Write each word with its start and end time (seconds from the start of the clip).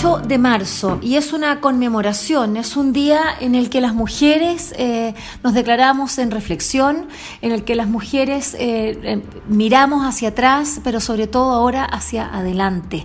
8 0.00 0.22
de 0.26 0.38
marzo 0.38 0.98
y 1.02 1.16
es 1.16 1.34
una 1.34 1.60
conmemoración, 1.60 2.56
es 2.56 2.74
un 2.74 2.94
día 2.94 3.20
en 3.38 3.54
el 3.54 3.68
que 3.68 3.82
las 3.82 3.92
mujeres 3.92 4.72
eh, 4.78 5.14
nos 5.44 5.52
declaramos 5.52 6.16
en 6.16 6.30
reflexión, 6.30 7.06
en 7.42 7.52
el 7.52 7.64
que 7.64 7.74
las 7.74 7.86
mujeres 7.86 8.54
eh, 8.54 8.98
eh, 9.02 9.22
miramos 9.46 10.06
hacia 10.06 10.30
atrás, 10.30 10.80
pero 10.82 11.00
sobre 11.00 11.26
todo 11.26 11.50
ahora 11.50 11.84
hacia 11.84 12.34
adelante. 12.34 13.04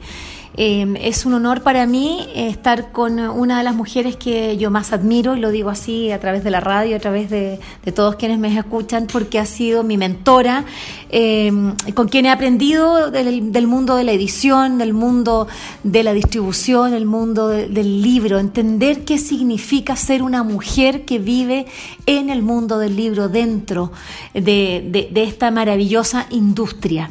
Em, 0.57 0.95
es 0.95 1.25
un 1.25 1.33
honor 1.33 1.63
para 1.63 1.85
mí 1.85 2.27
eh, 2.33 2.47
estar 2.47 2.93
con 2.93 3.19
una 3.19 3.57
de 3.57 3.63
las 3.65 3.75
mujeres 3.75 4.15
que 4.15 4.55
yo 4.55 4.71
más 4.71 4.93
admiro, 4.93 5.35
y 5.35 5.41
lo 5.41 5.51
digo 5.51 5.69
así 5.69 6.11
a 6.11 6.19
través 6.21 6.45
de 6.45 6.51
la 6.51 6.61
radio, 6.61 6.95
a 6.95 6.99
través 6.99 7.29
de, 7.29 7.59
todos 7.93 8.15
quienes 8.15 8.39
me 8.39 8.57
escuchan, 8.57 9.07
porque 9.11 9.37
ha 9.37 9.45
sido 9.45 9.83
mi 9.83 9.97
mentora, 9.97 10.63
em, 11.09 11.75
con 11.93 12.07
quien 12.07 12.25
he 12.25 12.29
aprendido 12.29 13.11
del, 13.11 13.67
mundo 13.67 13.97
de 13.97 14.05
la 14.05 14.13
edición, 14.13 14.77
del 14.77 14.93
mundo 14.93 15.47
de 15.83 16.03
la 16.03 16.13
distribución, 16.13 16.93
el 16.93 17.05
mundo 17.05 17.49
del 17.49 18.01
libro, 18.01 18.39
entender 18.39 19.03
qué 19.03 19.17
significa 19.17 19.97
ser 19.97 20.23
una 20.23 20.43
mujer 20.43 21.03
que 21.03 21.19
vive 21.19 21.65
en 22.05 22.29
el 22.29 22.41
mundo 22.41 22.79
del 22.79 22.95
libro, 22.95 23.27
dentro 23.27 23.91
de 24.33 25.11
esta 25.15 25.51
maravillosa 25.51 26.27
industria. 26.29 27.09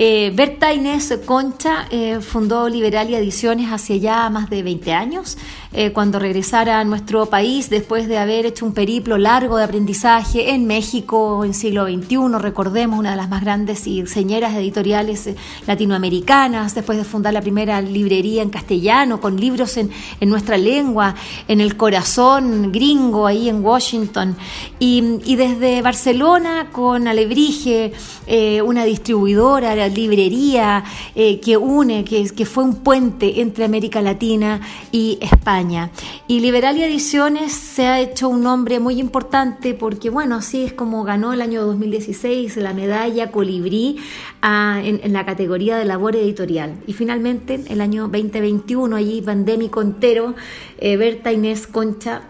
Eh, 0.00 0.30
Berta 0.32 0.72
Inés 0.72 1.12
Concha 1.26 1.88
eh, 1.90 2.20
fundó 2.20 2.68
Liberalia 2.68 3.18
Ediciones 3.18 3.72
hace 3.72 3.98
ya 3.98 4.30
más 4.30 4.48
de 4.48 4.62
20 4.62 4.92
años. 4.92 5.36
Eh, 5.70 5.92
cuando 5.92 6.18
regresara 6.18 6.80
a 6.80 6.84
nuestro 6.84 7.26
país 7.26 7.68
después 7.68 8.08
de 8.08 8.16
haber 8.16 8.46
hecho 8.46 8.64
un 8.64 8.72
periplo 8.72 9.18
largo 9.18 9.58
de 9.58 9.64
aprendizaje 9.64 10.54
en 10.54 10.66
México 10.66 11.44
en 11.44 11.52
siglo 11.52 11.84
XXI, 11.86 12.38
recordemos, 12.38 12.98
una 12.98 13.10
de 13.10 13.18
las 13.18 13.28
más 13.28 13.42
grandes 13.42 13.86
y 13.86 14.06
señeras 14.06 14.54
editoriales 14.54 15.26
eh, 15.26 15.36
latinoamericanas, 15.66 16.74
después 16.74 16.96
de 16.96 17.04
fundar 17.04 17.34
la 17.34 17.42
primera 17.42 17.82
librería 17.82 18.42
en 18.42 18.48
castellano, 18.48 19.20
con 19.20 19.38
libros 19.38 19.76
en, 19.76 19.90
en 20.20 20.30
nuestra 20.30 20.56
lengua, 20.56 21.14
en 21.48 21.60
el 21.60 21.76
corazón 21.76 22.72
gringo, 22.72 23.26
ahí 23.26 23.50
en 23.50 23.62
Washington, 23.62 24.36
y, 24.78 25.18
y 25.26 25.36
desde 25.36 25.82
Barcelona 25.82 26.68
con 26.72 27.06
Alebrije, 27.06 27.92
eh, 28.26 28.62
una 28.62 28.84
distribuidora, 28.84 29.76
la 29.76 29.88
librería 29.88 30.82
que 31.14 31.56
une, 31.56 32.04
que, 32.04 32.30
que 32.30 32.46
fue 32.46 32.64
un 32.64 32.76
puente 32.76 33.40
entre 33.40 33.64
América 33.64 34.00
Latina 34.00 34.60
y 34.92 35.18
España. 35.20 35.57
Y 36.28 36.40
Liberalia 36.40 36.86
Ediciones 36.86 37.52
se 37.52 37.86
ha 37.86 38.00
hecho 38.00 38.28
un 38.28 38.42
nombre 38.42 38.78
muy 38.78 39.00
importante 39.00 39.74
porque, 39.74 40.08
bueno, 40.08 40.36
así 40.36 40.64
es 40.64 40.72
como 40.72 41.02
ganó 41.02 41.32
el 41.32 41.40
año 41.40 41.64
2016 41.64 42.56
la 42.58 42.74
medalla 42.74 43.32
Colibrí 43.32 43.98
ah, 44.40 44.80
en, 44.84 45.12
la 45.12 45.26
categoría 45.26 45.76
de 45.76 45.84
labor 45.84 46.14
editorial. 46.14 46.74
Y 46.86 46.92
finalmente, 46.92 47.60
el 47.68 47.80
año 47.80 48.02
2021, 48.02 48.94
allí 48.94 49.20
pandémico 49.20 49.82
entero, 49.82 50.36
eh, 50.78 50.96
Berta 50.96 51.32
Inés 51.32 51.66
Concha 51.66 52.22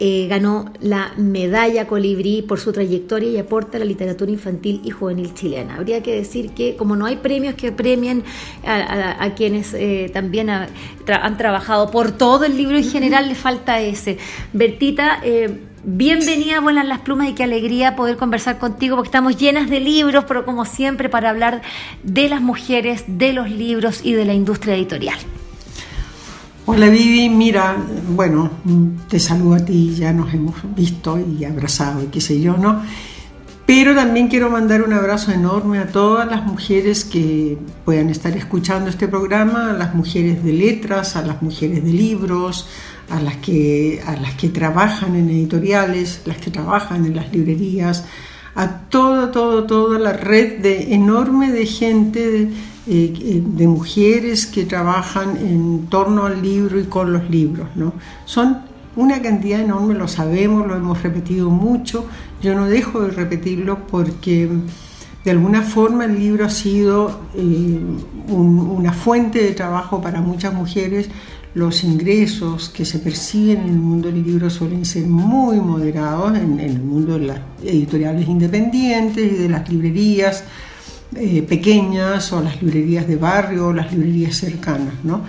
eh, 0.00 0.26
ganó 0.28 0.72
la 0.80 1.12
medalla 1.16 1.86
Colibrí 1.86 2.42
por 2.42 2.58
su 2.58 2.72
trayectoria 2.72 3.30
y 3.30 3.38
aporte 3.38 3.76
a 3.76 3.80
la 3.80 3.86
literatura 3.86 4.30
infantil 4.30 4.80
y 4.84 4.90
juvenil 4.90 5.34
chilena. 5.34 5.76
Habría 5.76 6.02
que 6.02 6.14
decir 6.14 6.50
que 6.50 6.76
como 6.76 6.96
no 6.96 7.06
hay 7.06 7.16
premios 7.16 7.54
que 7.54 7.70
premien 7.70 8.24
a, 8.66 9.34
quienes 9.34 9.72
eh, 9.74 10.10
también 10.12 10.50
han 10.50 11.36
trabajado 11.36 11.90
por 11.90 12.12
todo 12.12 12.44
el 12.44 12.56
libro 12.56 12.76
en 12.76 12.84
general, 12.84 13.28
le 13.28 13.34
falta 13.34 13.80
ese. 13.80 14.18
Bertita, 14.52 15.20
eh, 15.22 15.60
bienvenida, 15.84 16.60
buenas 16.60 16.86
las 16.86 17.00
plumas 17.00 17.28
y 17.28 17.34
qué 17.34 17.44
alegría 17.44 17.94
poder 17.94 18.16
conversar 18.16 18.58
contigo 18.58 18.96
porque 18.96 19.08
estamos 19.08 19.36
llenas 19.36 19.70
de 19.70 19.80
libros, 19.80 20.24
pero 20.26 20.44
como 20.44 20.64
siempre 20.64 21.08
para 21.08 21.30
hablar 21.30 21.62
de 22.02 22.28
las 22.28 22.40
mujeres, 22.40 23.04
de 23.06 23.32
los 23.32 23.50
libros 23.50 24.00
y 24.04 24.12
de 24.14 24.24
la 24.24 24.34
industria 24.34 24.74
editorial. 24.74 25.18
Hola 26.66 26.88
Vivi, 26.88 27.28
mira, 27.28 27.76
bueno, 28.08 28.50
te 29.06 29.20
saludo 29.20 29.56
a 29.56 29.58
ti, 29.58 29.94
ya 29.94 30.14
nos 30.14 30.32
hemos 30.32 30.54
visto 30.74 31.18
y 31.18 31.44
abrazado 31.44 32.02
y 32.02 32.06
qué 32.06 32.22
sé 32.22 32.40
yo, 32.40 32.56
¿no? 32.56 32.80
Pero 33.66 33.94
también 33.94 34.28
quiero 34.28 34.48
mandar 34.48 34.82
un 34.82 34.94
abrazo 34.94 35.30
enorme 35.30 35.78
a 35.78 35.88
todas 35.88 36.26
las 36.26 36.46
mujeres 36.46 37.04
que 37.04 37.58
puedan 37.84 38.08
estar 38.08 38.34
escuchando 38.34 38.88
este 38.88 39.08
programa, 39.08 39.72
a 39.72 39.72
las 39.74 39.94
mujeres 39.94 40.42
de 40.42 40.54
letras, 40.54 41.16
a 41.16 41.22
las 41.22 41.42
mujeres 41.42 41.84
de 41.84 41.92
libros, 41.92 42.66
a 43.10 43.20
las 43.20 43.36
que, 43.36 44.02
a 44.06 44.16
las 44.16 44.32
que 44.32 44.48
trabajan 44.48 45.16
en 45.16 45.28
editoriales, 45.28 46.22
las 46.24 46.38
que 46.38 46.50
trabajan 46.50 47.04
en 47.04 47.14
las 47.14 47.30
librerías, 47.30 48.06
a 48.54 48.88
toda, 48.88 49.30
toda, 49.30 49.66
toda 49.66 49.98
la 49.98 50.14
red 50.14 50.62
de, 50.62 50.94
enorme 50.94 51.52
de 51.52 51.66
gente. 51.66 52.48
Eh, 52.86 53.42
de 53.42 53.66
mujeres 53.66 54.46
que 54.46 54.66
trabajan 54.66 55.38
en 55.38 55.86
torno 55.86 56.26
al 56.26 56.42
libro 56.42 56.78
y 56.78 56.84
con 56.84 57.14
los 57.14 57.30
libros. 57.30 57.68
¿no? 57.76 57.94
Son 58.26 58.58
una 58.94 59.22
cantidad 59.22 59.60
enorme, 59.60 59.94
lo 59.94 60.06
sabemos, 60.06 60.66
lo 60.66 60.76
hemos 60.76 61.02
repetido 61.02 61.48
mucho, 61.48 62.04
yo 62.42 62.54
no 62.54 62.66
dejo 62.66 63.00
de 63.00 63.10
repetirlo 63.10 63.86
porque 63.86 64.50
de 65.24 65.30
alguna 65.30 65.62
forma 65.62 66.04
el 66.04 66.18
libro 66.18 66.44
ha 66.44 66.50
sido 66.50 67.22
eh, 67.34 67.80
una 68.28 68.92
fuente 68.92 69.42
de 69.42 69.52
trabajo 69.52 70.02
para 70.02 70.20
muchas 70.20 70.52
mujeres. 70.52 71.08
Los 71.54 71.84
ingresos 71.84 72.68
que 72.68 72.84
se 72.84 72.98
perciben 72.98 73.62
en 73.62 73.68
el 73.68 73.78
mundo 73.78 74.08
del 74.08 74.22
libro 74.22 74.50
suelen 74.50 74.84
ser 74.84 75.06
muy 75.06 75.58
moderados 75.58 76.36
en, 76.36 76.60
en 76.60 76.70
el 76.70 76.82
mundo 76.82 77.18
de 77.18 77.26
las 77.26 77.38
editoriales 77.62 78.28
independientes 78.28 79.32
y 79.32 79.36
de 79.36 79.48
las 79.48 79.66
librerías 79.70 80.44
eh, 81.16 81.42
pequeñas 81.42 82.32
o 82.32 82.40
las 82.40 82.62
librerías 82.62 83.06
de 83.06 83.16
barrio 83.16 83.68
o 83.68 83.72
las 83.72 83.92
librerías 83.92 84.36
cercanas, 84.36 84.94
¿no? 85.02 85.22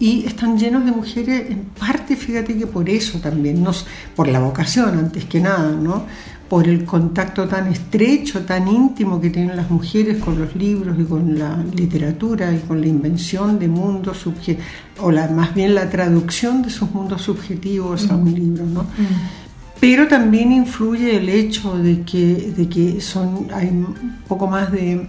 Y 0.00 0.24
están 0.26 0.58
llenos 0.58 0.84
de 0.84 0.90
mujeres, 0.90 1.50
en 1.50 1.64
parte, 1.78 2.16
fíjate 2.16 2.56
que 2.56 2.66
por 2.66 2.88
eso 2.88 3.18
también, 3.18 3.62
no, 3.62 3.70
por 4.16 4.26
la 4.26 4.40
vocación 4.40 4.98
antes 4.98 5.26
que 5.26 5.40
nada, 5.40 5.70
¿no? 5.70 6.06
por 6.52 6.68
el 6.68 6.84
contacto 6.84 7.48
tan 7.48 7.68
estrecho, 7.68 8.42
tan 8.42 8.68
íntimo 8.68 9.18
que 9.18 9.30
tienen 9.30 9.56
las 9.56 9.70
mujeres 9.70 10.18
con 10.18 10.38
los 10.38 10.54
libros 10.54 10.98
y 11.00 11.04
con 11.04 11.38
la 11.38 11.56
literatura 11.74 12.52
y 12.52 12.58
con 12.58 12.78
la 12.78 12.88
invención 12.88 13.58
de 13.58 13.68
mundos 13.68 14.18
subjetivos, 14.18 14.62
o 15.00 15.10
la, 15.10 15.28
más 15.28 15.54
bien 15.54 15.74
la 15.74 15.88
traducción 15.88 16.60
de 16.60 16.68
sus 16.68 16.90
mundos 16.90 17.22
subjetivos 17.22 18.10
a 18.10 18.16
un 18.16 18.34
libro. 18.34 18.66
¿no? 18.66 18.82
Mm. 18.82 19.76
Pero 19.80 20.06
también 20.08 20.52
influye 20.52 21.16
el 21.16 21.30
hecho 21.30 21.78
de 21.78 22.02
que, 22.02 22.52
de 22.54 22.68
que 22.68 23.00
son, 23.00 23.48
hay 23.54 23.68
un 23.68 24.18
poco 24.28 24.46
más 24.46 24.70
de 24.70 25.08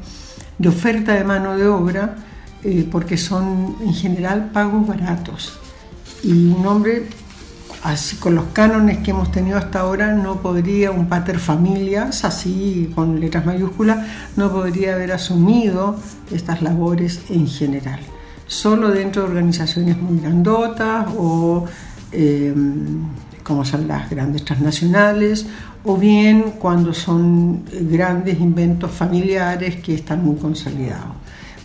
de 0.58 0.70
oferta 0.70 1.14
de 1.14 1.24
mano 1.24 1.58
de 1.58 1.68
obra 1.68 2.16
eh, 2.64 2.88
porque 2.90 3.18
son 3.18 3.76
en 3.82 3.94
general 3.94 4.52
pagos 4.54 4.88
baratos. 4.88 5.60
Y 6.24 6.52
un 6.52 6.66
hombre, 6.66 7.08
así 7.84 8.16
con 8.16 8.36
los 8.36 8.46
cánones 8.54 9.00
que 9.00 9.12
hemos 9.12 9.32
tenido 9.34 9.58
hasta 9.58 9.82
ahora, 9.82 10.14
no 10.14 10.42
podría, 10.42 10.92
un 10.92 11.10
pater 11.10 11.40
familias, 11.40 12.24
así 12.24 12.90
con 12.96 13.20
letras 13.20 13.46
mayúsculas, 13.46 14.08
no 14.38 14.50
podría 14.52 14.94
haber 14.94 15.12
asumido 15.12 16.00
estas 16.32 16.62
labores 16.62 17.24
en 17.30 17.48
general. 17.48 18.00
Solo 18.48 18.92
dentro 18.92 19.24
de 19.24 19.30
organizaciones 19.30 19.98
muy 19.98 20.22
grandotas 20.22 21.08
o 21.18 21.66
eh, 22.14 22.54
como 23.44 23.66
son 23.66 23.88
las 23.88 24.10
grandes 24.10 24.46
transnacionales 24.46 25.46
o 25.84 25.98
bien 25.98 26.54
cuando 26.60 26.94
son 26.94 27.64
grandes 27.92 28.40
inventos 28.40 28.92
familiares 28.92 29.76
que 29.78 29.96
están 29.96 30.24
muy 30.24 30.38
consolidados. 30.38 31.16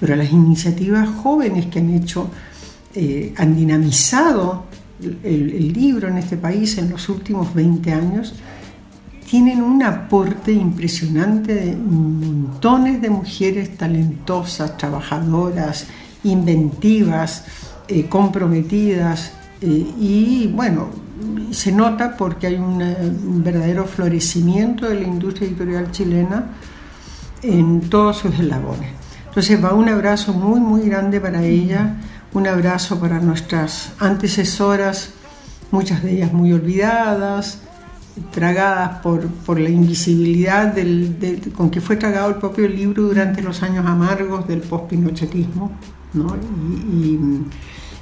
Pero 0.00 0.16
las 0.16 0.30
iniciativas 0.30 1.08
jóvenes 1.08 1.66
que 1.66 1.78
han 1.78 1.90
hecho, 1.90 2.28
eh, 2.94 3.32
han 3.36 3.56
dinamizado 3.56 4.64
el, 5.22 5.72
libro 5.72 6.08
en 6.08 6.18
este 6.18 6.36
país 6.36 6.78
en 6.78 6.90
los 6.90 7.08
últimos 7.08 7.54
20 7.54 7.92
años, 7.92 8.34
tienen 9.28 9.62
un 9.62 9.82
aporte 9.82 10.52
impresionante 10.52 11.54
de 11.54 11.76
montones 11.76 13.00
de 13.00 13.10
mujeres 13.10 13.76
talentosas, 13.76 14.76
trabajadoras, 14.76 15.86
inventivas, 16.24 17.44
eh, 17.88 18.06
comprometidas 18.06 19.32
eh, 19.60 19.86
y 20.00 20.46
bueno, 20.54 20.88
se 21.50 21.72
nota 21.72 22.16
porque 22.16 22.46
hay 22.46 22.56
un 22.56 23.42
verdadero 23.42 23.86
florecimiento 23.86 24.88
de 24.88 24.96
la 24.96 25.06
industria 25.06 25.48
editorial 25.48 25.90
chilena 25.90 26.46
en 27.42 27.88
todos 27.88 28.18
sus 28.18 28.34
eslabones. 28.34 28.90
Entonces 29.26 29.62
va 29.62 29.72
un 29.74 29.88
abrazo 29.88 30.32
muy, 30.32 30.60
muy 30.60 30.82
grande 30.82 31.20
para 31.20 31.44
ella, 31.44 31.96
un 32.34 32.46
abrazo 32.46 32.98
para 32.98 33.20
nuestras 33.20 33.92
antecesoras, 33.98 35.12
muchas 35.70 36.02
de 36.02 36.12
ellas 36.12 36.32
muy 36.32 36.52
olvidadas, 36.52 37.60
tragadas 38.32 38.98
por, 38.98 39.60
la 39.60 39.68
invisibilidad 39.68 40.74
con 41.56 41.70
que 41.70 41.80
fue 41.80 41.96
tragado 41.96 42.30
el 42.30 42.36
propio 42.36 42.68
libro 42.68 43.04
durante 43.04 43.42
los 43.42 43.62
años 43.62 43.86
amargos 43.86 44.46
del 44.48 44.60
post-pinochetismo. 44.60 45.72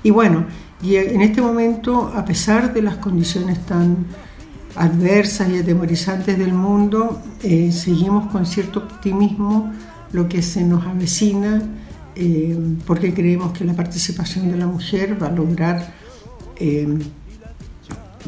Y, 0.02 0.10
bueno, 0.10 0.46
y 0.82 0.96
en 0.96 1.23
este 1.23 1.40
momento, 1.40 2.12
a 2.14 2.25
pesar 2.25 2.75
de 2.75 2.82
las 2.82 2.96
condiciones 2.96 3.64
tan 3.64 4.06
adversas 4.75 5.49
y 5.49 5.58
atemorizantes 5.58 6.38
del 6.38 6.52
mundo, 6.52 7.23
eh, 7.43 7.73
seguimos 7.73 8.31
con 8.31 8.44
cierto 8.44 8.81
optimismo 8.81 9.73
lo 10.12 10.28
que 10.28 10.43
se 10.43 10.62
nos 10.62 10.87
avecina, 10.87 11.62
eh, 12.14 12.56
porque 12.87 13.14
creemos 13.14 13.52
que 13.52 13.64
la 13.64 13.75
participación 13.75 14.50
de 14.50 14.58
la 14.58 14.67
mujer 14.67 15.20
va 15.20 15.28
a 15.28 15.32
lograr, 15.32 15.94
eh, 16.56 16.87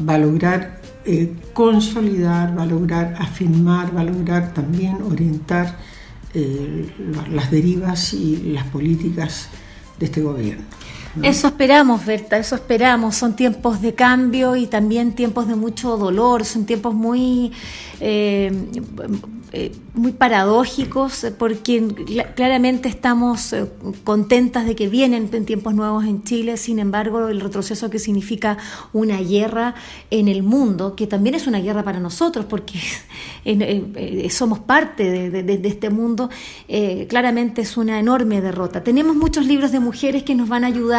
va 0.07 0.15
a 0.15 0.19
lograr 0.19 0.79
consolidar, 1.53 2.55
va 2.55 2.63
a 2.63 2.65
lograr 2.67 3.15
afirmar, 3.17 3.95
va 3.95 4.01
a 4.01 4.03
lograr 4.03 4.53
también 4.53 5.01
orientar 5.01 5.77
las 7.31 7.49
derivas 7.49 8.13
y 8.13 8.51
las 8.53 8.65
políticas 8.65 9.47
de 9.97 10.05
este 10.05 10.21
gobierno. 10.21 10.65
Eso 11.23 11.47
esperamos, 11.47 12.05
Berta, 12.05 12.37
eso 12.37 12.55
esperamos. 12.55 13.15
Son 13.15 13.35
tiempos 13.35 13.81
de 13.81 13.93
cambio 13.95 14.55
y 14.55 14.67
también 14.67 15.13
tiempos 15.13 15.47
de 15.47 15.55
mucho 15.55 15.97
dolor, 15.97 16.45
son 16.45 16.65
tiempos 16.65 16.93
muy 16.93 17.51
eh, 18.01 18.51
eh, 19.51 19.75
muy 19.95 20.11
paradójicos 20.11 21.23
eh, 21.23 21.31
porque 21.31 21.83
claramente 22.35 22.87
estamos 22.87 23.53
contentas 24.03 24.65
de 24.65 24.75
que 24.75 24.87
vienen 24.87 25.27
tiempos 25.43 25.73
nuevos 25.73 26.05
en 26.05 26.23
Chile, 26.23 26.55
sin 26.55 26.77
embargo 26.77 27.27
el 27.27 27.41
retroceso 27.41 27.89
que 27.89 27.97
significa 27.99 28.57
una 28.93 29.17
guerra 29.17 29.73
en 30.11 30.27
el 30.27 30.43
mundo, 30.43 30.95
que 30.95 31.07
también 31.07 31.35
es 31.35 31.47
una 31.47 31.59
guerra 31.59 31.83
para 31.83 31.99
nosotros 31.99 32.45
porque 32.45 32.79
somos 34.29 34.59
parte 34.59 35.31
de, 35.31 35.67
este 35.67 35.89
mundo, 35.89 36.29
claramente 37.09 37.61
es 37.61 37.75
una 37.75 37.99
enorme 37.99 38.41
derrota. 38.41 38.83
Tenemos 38.83 39.15
muchos 39.15 39.45
libros 39.47 39.71
de 39.71 39.79
mujeres 39.79 40.23
que 40.23 40.35
nos 40.35 40.47
van 40.47 40.63
a 40.63 40.67
ayudar 40.67 40.98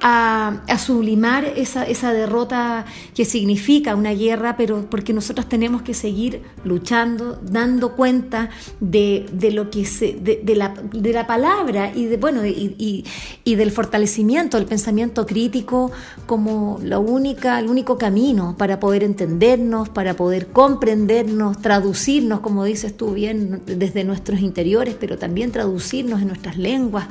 a, 0.00 0.78
sublimar 0.78 1.44
esa, 1.44 1.84
esa 1.84 2.12
derrota 2.12 2.84
que 3.14 3.24
significa 3.24 3.94
una 3.94 4.12
guerra, 4.12 4.56
pero 4.56 4.88
porque 4.90 5.12
nosotros 5.12 5.48
tenemos 5.48 5.82
que 5.82 5.94
seguir 5.94 6.42
luchando, 6.64 7.40
dando 7.42 7.96
cuenta 7.96 8.50
de, 8.80 9.26
lo 9.52 9.70
que 9.70 9.84
se, 9.84 10.12
de, 10.12 10.54
la, 10.54 10.74
de, 10.92 11.12
la, 11.12 11.26
palabra 11.26 11.92
y 11.94 12.04
de 12.04 12.16
bueno 12.18 12.42
y, 12.44 13.04
del 13.44 13.70
fortalecimiento 13.70 14.58
del 14.58 14.66
pensamiento 14.66 15.26
crítico 15.26 15.90
como 16.26 16.78
la 16.82 16.98
única, 16.98 17.58
el 17.58 17.68
único 17.68 17.96
camino 17.96 18.54
para 18.58 18.78
poder 18.78 19.02
entendernos, 19.02 19.88
para 19.88 20.14
poder 20.14 20.48
comprendernos, 20.48 21.62
traducirnos, 21.62 22.40
como 22.40 22.64
dices 22.64 22.96
tú 22.96 23.12
bien, 23.14 23.62
desde 23.64 24.04
nuestros 24.04 24.40
interiores, 24.40 24.94
pero 24.98 25.16
también 25.16 25.52
traducirnos 25.52 26.20
en 26.20 26.28
nuestras 26.28 26.58
lenguas. 26.58 27.08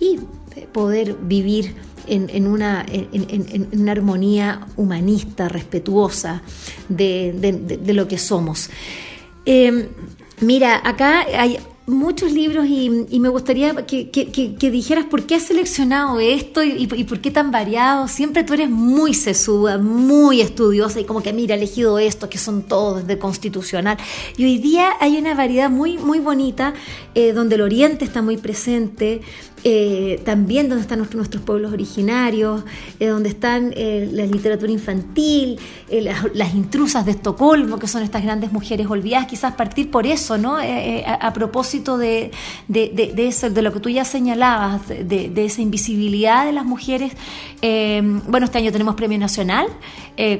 Y 0.00 0.18
poder 0.72 1.14
vivir 1.14 1.74
en, 2.06 2.46
una, 2.46 2.84
en, 2.88 3.68
una, 3.72 3.92
armonía 3.92 4.66
humanista, 4.76 5.48
respetuosa 5.48 6.42
de, 6.88 7.32
de 7.80 7.92
lo 7.94 8.06
que 8.06 8.18
somos. 8.18 8.70
Eh, 9.44 9.88
mira, 10.40 10.80
acá 10.84 11.20
hay 11.20 11.58
muchos 11.86 12.32
libros 12.32 12.66
y, 12.68 13.20
me 13.20 13.28
gustaría 13.28 13.74
que, 13.86 14.70
dijeras 14.72 15.04
por 15.04 15.24
qué 15.24 15.36
has 15.36 15.44
seleccionado 15.44 16.18
esto 16.18 16.62
y, 16.62 16.86
por 17.04 17.20
qué 17.20 17.30
tan 17.30 17.50
variado. 17.50 18.08
Siempre 18.08 18.42
tú 18.42 18.54
eres 18.54 18.68
muy 18.68 19.14
sesuda, 19.14 19.78
muy 19.78 20.40
estudiosa 20.40 21.00
y 21.00 21.04
como 21.04 21.22
que 21.22 21.32
mira, 21.32 21.54
he 21.54 21.58
elegido 21.58 21.98
esto, 21.98 22.28
que 22.28 22.38
son 22.38 22.64
todos 22.64 23.06
de 23.06 23.18
constitucional. 23.18 23.96
Y 24.36 24.44
hoy 24.44 24.58
día 24.58 24.94
hay 25.00 25.16
una 25.16 25.34
variedad 25.34 25.70
muy, 25.70 25.96
muy 25.96 26.18
bonita 26.18 26.74
eh, 27.14 27.32
donde 27.32 27.54
el 27.54 27.60
Oriente 27.60 28.04
está 28.04 28.20
muy 28.20 28.36
presente, 28.36 29.20
eh, 29.68 30.22
también 30.24 30.68
donde 30.68 30.82
están 30.82 31.00
nuestros, 31.00 31.42
pueblos 31.42 31.72
originarios, 31.72 32.62
eh, 33.00 33.08
donde 33.08 33.30
están 33.30 33.72
eh, 33.74 34.08
la 34.12 34.24
literatura 34.24 34.70
infantil, 34.70 35.58
las, 36.34 36.54
intrusas 36.54 37.04
de 37.04 37.10
Estocolmo, 37.10 37.76
que 37.76 37.88
son 37.88 38.04
estas 38.04 38.22
grandes 38.22 38.52
mujeres 38.52 38.86
olvidadas, 38.88 39.26
quizás 39.26 39.54
partir 39.54 39.90
por 39.90 40.06
eso, 40.06 40.38
¿no? 40.38 40.56
A, 40.56 41.32
propósito 41.32 41.98
de, 41.98 42.30
de, 42.68 43.12
eso, 43.16 43.50
de 43.50 43.60
lo 43.60 43.72
que 43.72 43.80
tú 43.80 43.88
ya 43.88 44.04
señalabas, 44.04 44.86
de, 44.86 45.32
esa 45.44 45.62
invisibilidad 45.62 46.46
de 46.46 46.52
las 46.52 46.64
mujeres. 46.64 47.12
bueno, 47.60 48.46
este 48.46 48.58
año 48.58 48.70
tenemos 48.70 48.94
Premio 48.94 49.18
Nacional, 49.18 49.66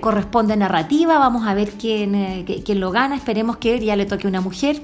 corresponde 0.00 0.52
a 0.52 0.56
narrativa, 0.56 1.19
vamos 1.19 1.49
a 1.49 1.55
ver 1.55 1.70
quién, 1.73 2.44
quién 2.64 2.78
lo 2.78 2.93
gana, 2.93 3.17
esperemos 3.17 3.56
que 3.56 3.84
ya 3.84 3.96
le 3.96 4.06
toque 4.06 4.28
una 4.28 4.40
mujer, 4.40 4.81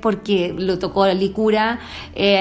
porque 0.00 0.54
lo 0.56 0.78
tocó 0.78 1.06
Licura 1.08 1.78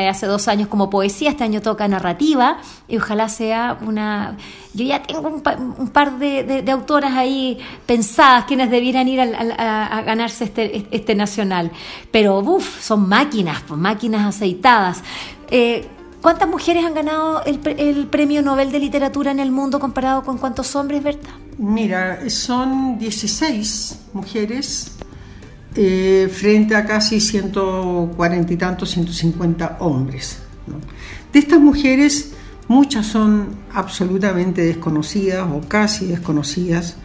hace 0.09 0.25
dos 0.25 0.47
años 0.47 0.69
como 0.69 0.89
poesía, 0.89 1.31
este 1.41 1.45
año 1.45 1.61
toca 1.63 1.87
narrativa 1.87 2.59
y 2.87 2.97
ojalá 2.97 3.27
sea 3.27 3.79
una... 3.81 4.37
Yo 4.75 4.85
ya 4.85 5.01
tengo 5.01 5.27
un, 5.27 5.41
par 5.89 6.19
de, 6.19 6.63
autoras 6.71 7.13
ahí 7.13 7.57
pensadas 7.87 8.45
quienes 8.45 8.69
debieran 8.69 9.07
ir 9.07 9.19
a, 9.21 10.01
ganarse 10.03 10.43
este, 10.43 10.85
este 10.91 11.15
nacional, 11.15 11.71
pero 12.11 12.39
uff, 12.39 12.79
son 12.79 13.09
máquinas, 13.09 13.63
pues, 13.67 13.79
máquinas 13.79 14.35
aceitadas. 14.35 15.01
Eh, 15.49 15.87
¿Cuántas 16.21 16.47
mujeres 16.47 16.85
han 16.85 16.93
ganado 16.93 17.41
el, 17.43 18.05
Premio 18.05 18.43
Nobel 18.43 18.71
de 18.71 18.79
Literatura 18.79 19.31
en 19.31 19.39
el 19.39 19.49
mundo 19.49 19.79
comparado 19.79 20.21
con 20.21 20.37
cuántos 20.37 20.75
hombres, 20.75 21.01
Berta? 21.01 21.31
Mira, 21.57 22.29
son 22.29 22.99
16 22.99 23.99
mujeres 24.13 24.91
eh, 25.75 26.29
frente 26.31 26.75
a 26.75 26.85
casi 26.85 27.19
140 27.19 28.53
y 28.53 28.57
tantos, 28.57 28.91
150 28.91 29.77
hombres. 29.79 30.37
De 31.33 31.39
estas 31.39 31.59
mujeres, 31.59 32.33
muchas 32.67 33.05
son 33.05 33.47
absolutamente 33.73 34.63
desconocidas 34.63 35.47
o 35.49 35.61
casi 35.67 36.07
desconocidas. 36.07 36.97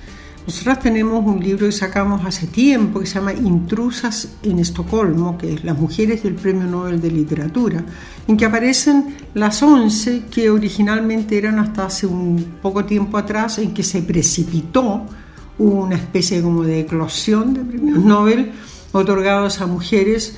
Nosotras 0.46 0.81
tenemos 0.81 1.25
un 1.25 1.43
libro 1.43 1.67
que 1.67 1.73
sacamos 1.73 2.25
hace 2.25 2.46
tiempo 2.46 3.00
que 3.00 3.06
se 3.06 3.14
llama 3.14 3.32
Intrusas 3.32 4.28
en 4.43 4.58
Estocolmo, 4.58 5.38
que 5.38 5.55
es 5.55 5.64
Las 5.64 5.78
mujeres 5.78 6.23
del 6.23 6.34
Premio 6.34 6.67
Nobel 6.67 7.00
de 7.00 7.11
Literatura, 7.11 7.84
en 8.26 8.37
que 8.37 8.45
aparecen 8.45 9.16
las 9.35 9.62
11 9.62 10.25
que 10.30 10.50
originalmente 10.50 11.38
eran 11.38 11.59
hasta 11.59 11.87
hace 11.87 12.06
un 12.06 12.59
poco 12.62 12.85
tiempo 12.85 13.18
atrás, 13.18 13.59
en 13.59 13.75
que 13.75 13.83
se 13.83 14.02
precipitó 14.02 15.06
una 15.59 15.97
especie 15.97 16.42
como 16.42 16.64
de 16.64 16.80
eclosión 16.80 17.54
de 17.54 17.61
premios 17.61 17.99
Nobel 17.99 18.52
otorgados 18.92 19.61
a 19.61 19.66
mujeres 19.66 20.37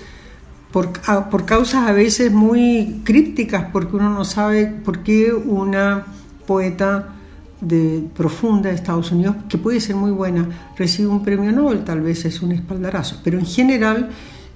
por, 0.73 0.93
por, 1.31 1.45
causas 1.47 1.89
a 1.89 1.93
veces 1.93 2.33
muy 2.33 3.01
crípticas, 3.05 3.67
porque 3.73 3.97
uno 3.97 4.11
no 4.11 4.25
sabe 4.25 4.67
por 4.67 5.03
qué 5.03 5.33
una 5.33 6.07
poeta 6.47 7.15
de, 7.61 8.05
profunda 8.15 8.69
de 8.69 8.75
Estados 8.75 9.11
Unidos, 9.11 9.37
que 9.49 9.59
puede 9.59 9.81
ser 9.81 9.97
muy 9.97 10.11
buena, 10.11 10.49
recibe 10.77 11.09
un 11.09 11.25
premio 11.25 11.53
Nobel, 11.53 11.85
tal 11.85 12.01
vez 12.01 12.25
es 12.25 12.43
un 12.43 12.53
espaldarazo, 12.53 13.21
pero 13.25 13.39
en 13.39 13.47
general 13.47 14.11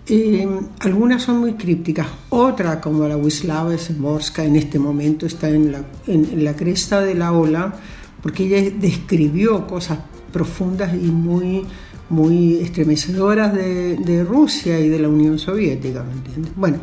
eh, 0.07 0.49
algunas 0.81 1.23
son 1.23 1.38
muy 1.38 1.54
crípticas. 1.54 2.07
Otra, 2.31 2.81
como 2.81 3.07
la 3.07 3.16
Wisława 3.16 3.76
Szymborska, 3.78 4.45
en 4.45 4.57
este 4.57 4.78
momento 4.78 5.26
está 5.26 5.49
en 5.49 5.73
la, 5.73 5.85
en 6.07 6.45
la 6.45 6.54
cresta 6.54 7.00
de 7.00 7.14
la 7.14 7.33
ola, 7.33 7.75
porque 8.23 8.45
ella 8.45 8.75
describió 8.78 9.66
cosas 9.66 9.99
profundas 10.33 10.95
y 10.95 11.07
muy 11.07 11.64
muy 12.12 12.59
estremecedoras 12.59 13.52
de, 13.54 14.25
Rusia 14.28 14.78
y 14.78 14.88
de 14.88 14.99
la 14.99 15.09
Unión 15.09 15.38
Soviética, 15.38 16.04
¿me 16.04 16.12
entiendes? 16.12 16.52
Bueno, 16.54 16.78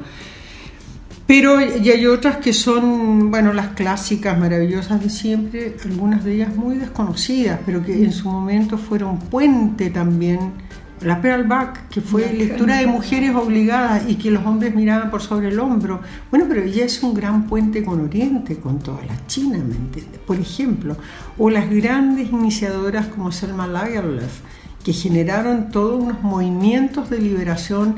pero 1.27 1.61
y 1.61 1.91
hay 1.91 2.07
otras 2.07 2.37
que 2.37 2.53
son, 2.53 3.29
bueno, 3.29 3.53
las 3.53 3.69
clásicas 3.69 4.37
maravillosas 4.39 4.99
de 5.01 5.09
siempre, 5.11 5.75
algunas 5.85 6.25
de 6.25 6.33
ellas 6.33 6.55
muy 6.55 6.77
desconocidas, 6.77 7.59
pero 7.65 7.85
que 7.85 8.03
en 8.03 8.11
su 8.11 8.27
momento 8.27 8.79
fueron 8.79 9.19
puente 9.19 9.91
también. 9.91 10.53
La 11.01 11.21
Pearl 11.21 11.43
Buck, 11.43 11.87
que 11.89 12.01
fue 12.01 12.33
lectura 12.33 12.77
de 12.77 12.87
mujeres 12.87 13.33
obligadas 13.33 14.03
y 14.09 14.15
que 14.15 14.31
los 14.31 14.45
hombres 14.45 14.75
miraban 14.75 15.09
por 15.09 15.21
sobre 15.21 15.47
el 15.47 15.59
hombro. 15.59 16.01
Bueno, 16.29 16.45
pero 16.49 16.61
ella 16.61 16.83
es 16.83 17.01
un 17.03 17.13
gran 17.13 17.45
puente 17.47 17.85
con 17.85 18.01
Oriente, 18.01 18.57
con 18.57 18.79
toda 18.79 19.05
la 19.05 19.25
China, 19.27 19.59
¿me 19.59 19.75
entiendes? 19.75 20.19
Por 20.25 20.37
ejemplo, 20.37 20.97
o 21.37 21.49
las 21.49 21.69
grandes 21.69 22.31
iniciadoras 22.31 23.07
como 23.07 23.31
Selma 23.31 23.65
Lagerlöf, 23.65 24.41
que 24.89 24.93
generaron 24.93 25.69
todos 25.69 26.01
unos 26.01 26.23
movimientos 26.23 27.11
de 27.11 27.19
liberación 27.19 27.97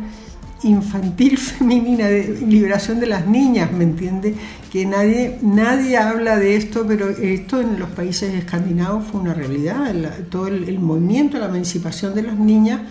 infantil 0.64 1.38
femenina, 1.38 2.08
de 2.08 2.46
liberación 2.46 3.00
de 3.00 3.08
las 3.08 3.26
niñas, 3.26 3.72
¿me 3.72 3.86
entiende? 3.86 4.36
Que 4.70 4.86
nadie, 4.86 5.40
nadie 5.42 5.96
habla 5.96 6.38
de 6.38 6.58
esto, 6.58 6.84
pero 6.86 7.08
esto 7.08 7.62
en 7.62 7.80
los 7.80 7.92
países 7.92 8.34
escandinavos 8.34 9.06
fue 9.08 9.22
una 9.22 9.34
realidad, 9.34 9.96
todo 10.30 10.48
el, 10.48 10.80
movimiento, 10.80 11.40
la 11.40 11.46
emancipación 11.46 12.14
de 12.14 12.24
las 12.24 12.38
niñas 12.38 12.82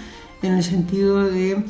en 0.40 0.54
el 0.54 0.64
sentido 0.64 1.30
de 1.30 1.62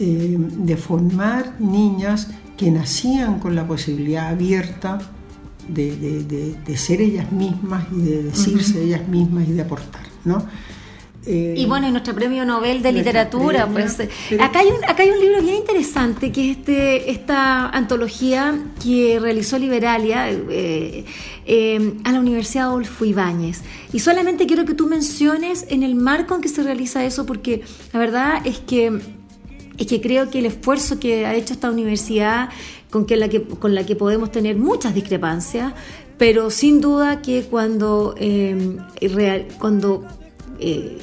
eh, 0.00 0.36
de 0.38 0.76
formar 0.78 1.60
niñas 1.60 2.28
que 2.56 2.70
nacían 2.70 3.40
con 3.40 3.54
la 3.54 3.66
posibilidad 3.66 4.28
abierta 4.28 5.00
de, 5.68 6.76
ser 6.78 7.02
ellas 7.02 7.30
mismas 7.30 7.84
y 7.92 8.00
de 8.00 8.22
decirse 8.22 8.82
ellas 8.82 9.06
mismas 9.06 9.46
y 9.46 9.52
de 9.52 9.60
aportar, 9.60 10.06
¿no? 10.24 10.46
Y 11.30 11.66
bueno, 11.66 11.86
y 11.86 11.90
nuestro 11.90 12.14
premio 12.14 12.44
Nobel 12.44 12.82
de 12.82 12.92
literatura, 12.92 13.66
pues 13.66 14.00
acá 14.40 14.60
hay 14.60 14.68
un 14.68 14.82
acá 14.84 15.02
hay 15.02 15.10
un 15.10 15.20
libro 15.20 15.42
bien 15.42 15.56
interesante 15.56 16.32
que 16.32 16.50
es 16.50 16.56
este 16.58 17.10
esta 17.10 17.68
antología 17.68 18.58
que 18.82 19.18
realizó 19.20 19.58
Liberalia 19.58 20.30
eh, 20.30 21.04
eh, 21.46 21.94
a 22.04 22.12
la 22.12 22.20
Universidad 22.20 22.66
Adolfo 22.66 23.04
Ibáñez. 23.04 23.62
Y 23.92 24.00
solamente 24.00 24.46
quiero 24.46 24.64
que 24.64 24.74
tú 24.74 24.86
menciones 24.86 25.66
en 25.68 25.82
el 25.82 25.94
marco 25.94 26.34
en 26.34 26.40
que 26.40 26.48
se 26.48 26.62
realiza 26.62 27.04
eso, 27.04 27.26
porque 27.26 27.62
la 27.92 28.00
verdad 28.00 28.46
es 28.46 28.58
que 28.60 28.98
es 29.76 29.86
que 29.86 30.00
creo 30.00 30.30
que 30.30 30.40
el 30.40 30.46
esfuerzo 30.46 30.98
que 30.98 31.24
ha 31.26 31.34
hecho 31.34 31.52
esta 31.52 31.70
universidad, 31.70 32.48
con, 32.90 33.06
que 33.06 33.16
la, 33.16 33.28
que, 33.28 33.42
con 33.42 33.74
la 33.74 33.86
que 33.86 33.96
podemos 33.96 34.32
tener 34.32 34.56
muchas 34.56 34.94
discrepancias, 34.94 35.72
pero 36.16 36.50
sin 36.50 36.80
duda 36.80 37.22
que 37.22 37.44
cuando, 37.44 38.14
eh, 38.18 38.76
real, 39.00 39.46
cuando 39.58 40.04
eh, 40.58 40.98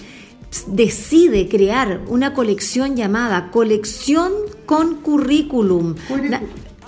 decide 0.68 1.48
crear 1.50 2.02
una 2.08 2.34
colección 2.34 2.96
llamada 2.96 3.52
Colección 3.52 4.32
con 4.66 4.96
Currículum, 4.96 5.96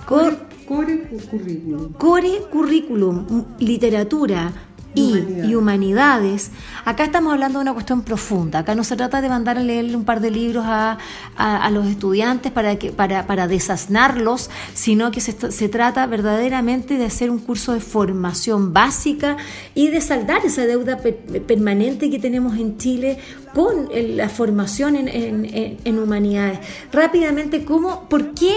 core, 0.06 0.38
core 0.68 1.10
currículum. 1.30 1.94
Core 1.94 2.42
Curriculum, 2.52 3.46
literatura, 3.60 4.52
y, 4.98 5.56
humanidades. 5.56 6.52
Acá 6.86 7.04
estamos 7.04 7.34
hablando 7.34 7.60
de 7.60 7.64
una 7.64 7.74
cuestión 7.74 8.02
profunda. 8.02 8.60
Acá 8.60 8.76
no 8.76 8.84
se 8.84 8.96
trata 8.96 9.22
de 9.22 9.30
mandar 9.30 9.58
a 9.58 9.62
leerle 9.62 9.96
un 9.96 10.06
par 10.06 10.22
de 10.22 10.32
libros 10.32 10.66
a, 10.68 10.98
a, 11.36 11.70
los 11.72 11.88
estudiantes 11.88 12.52
para, 12.52 12.78
que, 12.78 12.92
para, 12.92 13.28
para 13.28 13.48
desaznarlos, 13.48 14.50
sino 14.74 15.12
que 15.12 15.22
se, 15.22 15.52
se, 15.52 15.70
trata 15.70 16.06
verdaderamente 16.06 16.98
de 16.98 17.06
hacer 17.06 17.30
un 17.30 17.40
curso 17.40 17.74
de 17.74 17.80
formación 17.80 18.74
básica 18.74 19.38
y 19.76 19.90
de 19.90 20.02
saldar 20.02 20.46
esa 20.46 20.66
deuda 20.66 20.98
permanente 20.98 22.10
que 22.10 22.20
tenemos 22.20 22.58
en 22.58 22.78
Chile 22.78 23.20
con 23.54 23.90
la 23.92 24.30
formación 24.30 24.96
en, 24.96 25.08
en, 25.08 25.78
en, 25.84 26.00
humanidades. 26.00 26.60
Rápidamente, 26.92 27.66
¿cómo, 27.66 28.08
¿por 28.08 28.34
qué, 28.34 28.52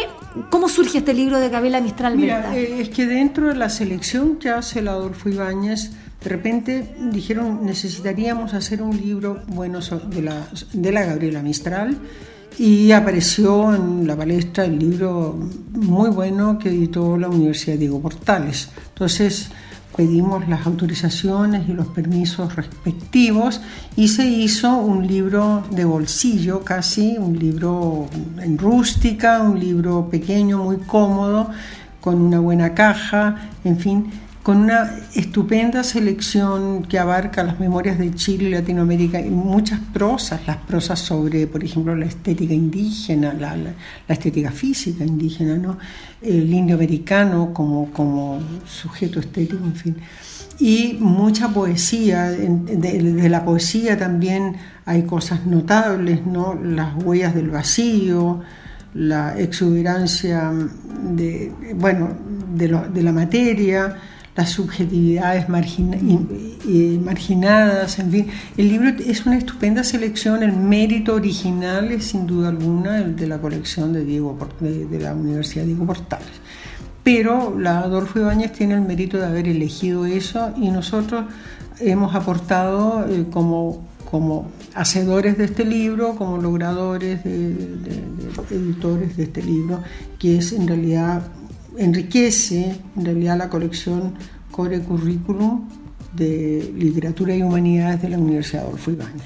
cómo 0.50 0.68
surge 0.68 0.98
este 0.98 1.14
libro 1.14 1.40
de 1.40 1.48
Gabriela 1.48 1.80
Mistral? 1.80 2.16
Mira, 2.16 2.54
eh, 2.54 2.82
es 2.82 2.90
que 2.90 3.06
dentro 3.06 3.48
de 3.48 3.54
la 3.54 3.70
selección 3.70 4.36
que 4.36 4.50
hace 4.50 4.80
el 4.80 4.88
Adolfo 4.88 5.28
Ibáñez, 5.28 5.92
de 6.22 6.28
repente 6.28 6.94
dijeron 7.12 7.64
necesitaríamos 7.64 8.54
hacer 8.54 8.82
un 8.82 8.96
libro 8.96 9.42
bueno 9.48 9.80
de 9.80 10.22
la, 10.22 10.46
de 10.72 10.92
la 10.92 11.04
Gabriela 11.04 11.42
Mistral 11.42 11.98
y 12.58 12.92
apareció 12.92 13.74
en 13.74 14.06
la 14.06 14.16
palestra 14.16 14.64
el 14.64 14.78
libro 14.78 15.38
muy 15.72 16.10
bueno 16.10 16.58
que 16.58 16.68
editó 16.68 17.16
la 17.16 17.28
Universidad 17.28 17.78
Diego 17.78 18.00
Portales. 18.02 18.68
Entonces 18.88 19.50
pedimos 19.96 20.46
las 20.48 20.66
autorizaciones 20.66 21.68
y 21.68 21.72
los 21.72 21.88
permisos 21.88 22.54
respectivos 22.56 23.60
y 23.96 24.08
se 24.08 24.26
hizo 24.26 24.76
un 24.76 25.06
libro 25.06 25.64
de 25.70 25.84
bolsillo 25.84 26.60
casi, 26.60 27.16
un 27.18 27.38
libro 27.38 28.08
en 28.40 28.58
rústica, 28.58 29.42
un 29.42 29.58
libro 29.58 30.08
pequeño, 30.10 30.64
muy 30.64 30.78
cómodo, 30.78 31.50
con 32.00 32.20
una 32.20 32.40
buena 32.40 32.74
caja, 32.74 33.50
en 33.64 33.78
fin, 33.78 34.10
con 34.42 34.56
una 34.56 34.90
estupenda 35.14 35.84
selección 35.84 36.84
que 36.84 36.98
abarca 36.98 37.44
las 37.44 37.60
memorias 37.60 37.98
de 37.98 38.14
Chile 38.14 38.48
y 38.48 38.52
Latinoamérica 38.52 39.20
y 39.20 39.28
muchas 39.28 39.80
prosas, 39.92 40.46
las 40.46 40.56
prosas 40.56 40.98
sobre, 40.98 41.46
por 41.46 41.62
ejemplo, 41.62 41.94
la 41.94 42.06
estética 42.06 42.54
indígena, 42.54 43.34
la, 43.34 43.56
estética 44.08 44.50
física 44.50 45.04
indígena, 45.04 45.56
¿no? 45.56 45.76
el 46.22 46.52
indio 46.52 46.76
americano 46.76 47.52
como, 47.52 47.90
como 47.92 48.40
sujeto 48.66 49.20
estético, 49.20 49.62
en 49.62 49.74
fin. 49.74 49.96
Y 50.58 50.96
mucha 51.00 51.48
poesía, 51.48 52.30
de, 52.30 53.28
la 53.28 53.44
poesía 53.44 53.98
también 53.98 54.56
hay 54.86 55.02
cosas 55.02 55.44
notables, 55.44 56.24
¿no? 56.24 56.54
las 56.54 56.94
huellas 57.02 57.34
del 57.34 57.50
vacío, 57.50 58.40
la 58.94 59.38
exuberancia 59.38 60.50
de, 61.14 61.52
bueno, 61.74 62.08
de 62.54 63.02
la 63.02 63.12
materia, 63.12 63.96
las 64.40 64.50
subjetividades 64.50 65.48
marginadas, 65.50 65.98
en 67.98 68.10
fin. 68.10 68.28
El 68.56 68.68
libro 68.70 68.88
es 68.88 69.26
una 69.26 69.36
estupenda 69.36 69.84
selección, 69.84 70.42
el 70.42 70.54
mérito 70.54 71.14
original 71.14 71.92
es 71.92 72.06
sin 72.06 72.26
duda 72.26 72.48
alguna 72.48 72.98
el 72.98 73.16
de 73.16 73.26
la 73.26 73.38
colección 73.38 73.92
de, 73.92 74.02
Diego, 74.02 74.38
de, 74.60 74.98
la 74.98 75.14
Universidad 75.14 75.66
Diego 75.66 75.84
Portales. 75.84 76.40
Pero 77.02 77.54
la 77.58 77.80
Adolfo 77.80 78.18
Ibáñez 78.18 78.52
tiene 78.52 78.72
el 78.74 78.80
mérito 78.80 79.18
de 79.18 79.26
haber 79.26 79.46
elegido 79.46 80.06
eso 80.06 80.54
y 80.56 80.70
nosotros 80.70 81.26
hemos 81.78 82.14
aportado 82.14 83.06
eh, 83.10 83.26
como, 83.30 83.86
como 84.10 84.48
hacedores 84.74 85.36
de 85.36 85.44
este 85.44 85.66
libro, 85.66 86.14
como 86.16 86.38
logradores, 86.38 87.22
de, 87.24 87.56
editores 88.50 89.18
de 89.18 89.24
este 89.24 89.42
libro, 89.42 89.82
que 90.18 90.38
es 90.38 90.52
en 90.52 90.66
realidad 90.66 91.24
enriquece 91.80 92.78
en 92.96 93.04
realidad 93.04 93.38
la 93.38 93.48
colección 93.48 94.14
Core 94.50 94.80
Curriculum 94.80 95.68
de 96.12 96.72
Literatura 96.76 97.34
y 97.34 97.42
Humanidades 97.42 98.02
de 98.02 98.10
la 98.10 98.18
Universidad 98.18 98.64
Adolfo 98.66 98.90
Ibáñez. 98.90 99.22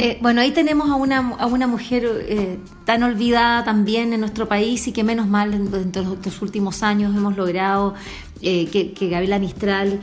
Eh, 0.00 0.18
bueno, 0.20 0.40
ahí 0.40 0.50
tenemos 0.50 0.90
a 0.90 0.96
una, 0.96 1.18
a 1.38 1.46
una 1.46 1.68
mujer 1.68 2.04
eh, 2.28 2.58
tan 2.84 3.04
olvidada 3.04 3.62
también 3.62 4.12
en 4.12 4.18
nuestro 4.18 4.48
país 4.48 4.88
y 4.88 4.92
que 4.92 5.04
menos 5.04 5.28
mal 5.28 5.54
en, 5.54 5.70
los, 5.70 6.42
últimos 6.42 6.82
años 6.82 7.14
hemos 7.14 7.36
logrado 7.36 7.94
eh, 8.42 8.66
que, 8.66 8.92
que, 8.92 9.08
Gabriela 9.08 9.38
Mistral 9.38 10.00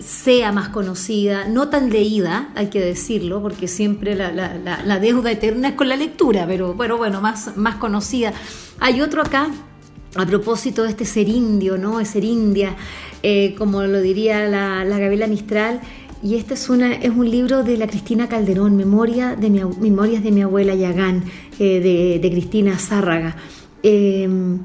sea 0.00 0.52
más 0.52 0.70
conocida, 0.70 1.46
no 1.48 1.68
tan 1.68 1.90
leída, 1.90 2.48
hay 2.54 2.68
que 2.68 2.80
decirlo, 2.80 3.42
porque 3.42 3.68
siempre 3.68 4.14
la, 4.14 4.32
la, 4.32 4.56
la, 4.82 4.98
deuda 4.98 5.30
eterna 5.30 5.68
es 5.68 5.74
con 5.74 5.90
la 5.90 5.96
lectura, 5.96 6.46
pero 6.46 6.72
bueno, 6.72 6.96
bueno, 6.96 7.20
más, 7.20 7.54
más 7.58 7.74
conocida. 7.74 8.32
Hay 8.80 9.02
otro 9.02 9.20
acá 9.20 9.50
a 10.14 10.26
propósito 10.26 10.82
de 10.82 10.90
este 10.90 11.04
ser 11.04 11.28
indio, 11.28 11.78
¿no? 11.78 12.04
ser 12.04 12.24
india, 12.24 12.76
eh, 13.22 13.54
como 13.56 13.82
lo 13.82 14.00
diría 14.00 14.46
la, 14.46 14.84
la 14.84 14.98
Gabriela 14.98 15.26
Mistral. 15.26 15.80
Y 16.22 16.36
este 16.36 16.54
es, 16.54 16.68
una, 16.68 16.94
es 16.94 17.10
un 17.10 17.28
libro 17.28 17.64
de 17.64 17.76
la 17.76 17.88
Cristina 17.88 18.28
Calderón, 18.28 18.76
Memoria 18.76 19.34
de 19.34 19.50
mi, 19.50 19.60
Memorias 19.64 20.22
de 20.22 20.30
mi 20.30 20.42
abuela 20.42 20.74
Yagán, 20.74 21.24
eh, 21.58 22.18
de, 22.20 22.30
Cristina 22.30 22.78
Zárraga. 22.78 23.36
Em, 23.82 24.60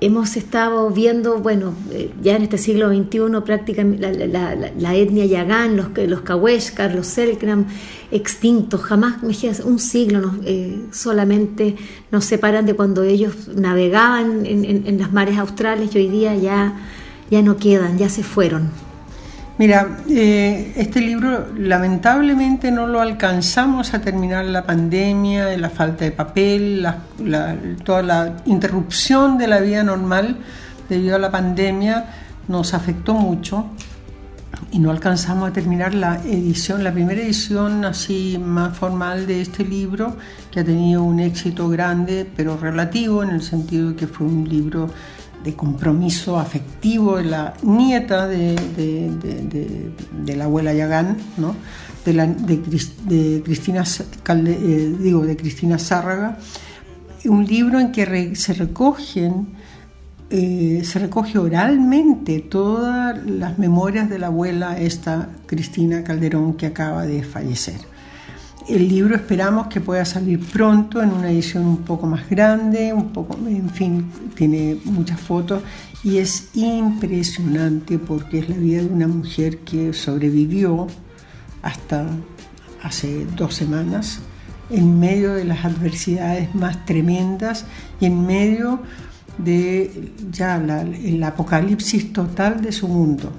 hemos 0.00 0.36
estado 0.36 0.90
viendo, 0.90 1.38
bueno, 1.38 1.74
eh, 1.90 2.12
ya 2.22 2.36
en 2.36 2.42
este 2.42 2.58
siglo 2.58 2.88
XXI 2.88 3.40
prácticamente 3.44 4.28
la, 4.28 4.94
etnia 4.94 5.24
Yagán, 5.26 5.76
los, 5.76 5.86
los 5.96 6.20
Kaweshkar, 6.20 6.94
los 6.94 7.06
Selkram, 7.08 7.66
extintos, 8.10 8.80
jamás, 8.82 9.22
un 9.64 9.78
siglo 9.78 10.32
eh, 10.44 10.80
solamente 10.92 11.76
nos 12.10 12.24
separan 12.24 12.64
de 12.64 12.74
cuando 12.74 13.02
ellos 13.02 13.48
navegaban 13.48 14.46
en, 14.46 14.98
las 14.98 15.12
mares 15.12 15.36
australes 15.38 15.94
y 15.94 15.98
hoy 15.98 16.08
día 16.08 16.36
ya, 16.36 16.74
ya 17.30 17.42
no 17.42 17.56
quedan, 17.56 17.98
ya 17.98 18.08
se 18.08 18.22
fueron. 18.22 18.87
Mira, 19.58 19.98
eh, 20.08 20.72
este 20.76 21.00
libro 21.00 21.48
lamentablemente 21.56 22.70
no 22.70 22.86
lo 22.86 23.00
alcanzamos 23.00 23.92
a 23.92 24.00
terminar 24.00 24.44
la 24.44 24.64
pandemia, 24.64 25.58
la 25.58 25.68
falta 25.68 26.04
de 26.04 26.12
papel, 26.12 26.86
toda 27.82 28.02
la 28.02 28.36
interrupción 28.46 29.36
de 29.36 29.48
la 29.48 29.58
vida 29.58 29.82
normal 29.82 30.36
debido 30.88 31.16
a 31.16 31.18
la 31.18 31.32
pandemia 31.32 32.04
nos 32.46 32.72
afectó 32.72 33.14
mucho 33.14 33.66
y 34.70 34.78
no 34.78 34.92
alcanzamos 34.92 35.50
a 35.50 35.52
terminar 35.52 35.92
la 35.92 36.22
edición, 36.24 36.84
la 36.84 36.92
primera 36.92 37.20
edición 37.20 37.84
así 37.84 38.38
más 38.40 38.78
formal 38.78 39.26
de 39.26 39.40
este 39.40 39.64
libro, 39.64 40.16
que 40.52 40.60
ha 40.60 40.64
tenido 40.64 41.02
un 41.02 41.18
éxito 41.18 41.68
grande, 41.68 42.30
pero 42.36 42.56
relativo, 42.56 43.24
en 43.24 43.30
el 43.30 43.42
sentido 43.42 43.90
de 43.90 43.96
que 43.96 44.06
fue 44.06 44.24
un 44.28 44.48
libro 44.48 44.88
de 45.48 45.54
compromiso 45.56 46.38
afectivo 46.38 47.16
de 47.16 47.24
la 47.24 47.54
nieta 47.62 48.28
de, 48.28 48.54
la 50.36 50.44
abuela 50.44 50.74
Yagán, 50.74 51.16
¿no? 51.38 51.54
de, 52.04 53.42
Cristina, 53.42 53.84
eh, 53.84 54.96
digo, 55.00 55.24
de 55.24 55.36
Cristina 55.36 55.78
un 57.24 57.46
libro 57.46 57.80
en 57.80 57.92
que 57.92 58.36
se 58.36 58.52
recogen 58.52 59.48
eh, 60.30 60.82
se 60.84 60.98
recoge 60.98 61.38
oralmente 61.38 62.40
todas 62.40 63.24
las 63.24 63.58
memorias 63.58 64.10
de 64.10 64.18
la 64.18 64.26
abuela 64.26 64.78
esta 64.78 65.30
Cristina 65.46 66.04
Calderón 66.04 66.52
que 66.52 66.66
acaba 66.66 67.06
de 67.06 67.22
fallecer. 67.22 67.80
El 68.68 68.86
libro 68.86 69.16
esperamos 69.16 69.68
que 69.68 69.80
pueda 69.80 70.04
salir 70.04 70.40
pronto 70.40 71.02
en 71.02 71.10
una 71.10 71.30
edición 71.30 71.64
un 71.64 71.78
poco 71.78 72.06
más 72.06 72.28
grande, 72.28 72.92
un 72.92 73.14
poco, 73.14 73.38
en 73.46 73.70
fin, 73.70 74.10
tiene 74.34 74.76
muchas 74.84 75.18
fotos 75.18 75.62
y 76.04 76.18
es 76.18 76.50
impresionante 76.54 77.98
porque 77.98 78.40
es 78.40 78.48
la 78.50 78.56
vida 78.56 78.82
de 78.82 78.88
una 78.88 79.08
mujer 79.08 79.60
que 79.60 79.94
sobrevivió 79.94 80.86
hasta 81.62 82.06
hace 82.82 83.26
dos 83.36 83.54
semanas 83.54 84.20
en 84.68 85.00
medio 85.00 85.32
de 85.32 85.46
las 85.46 85.64
adversidades 85.64 86.54
más 86.54 86.84
tremendas 86.84 87.64
y 88.00 88.04
en 88.04 88.26
medio 88.26 88.82
de 89.38 90.12
ya 90.30 90.56
el 90.56 91.22
apocalipsis 91.22 92.12
total 92.12 92.60
de 92.60 92.72
su 92.72 92.86
mundo. 92.86 93.32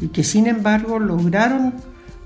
Y 0.00 0.08
que 0.08 0.24
sin 0.24 0.48
embargo 0.48 0.98
lograron 0.98 1.74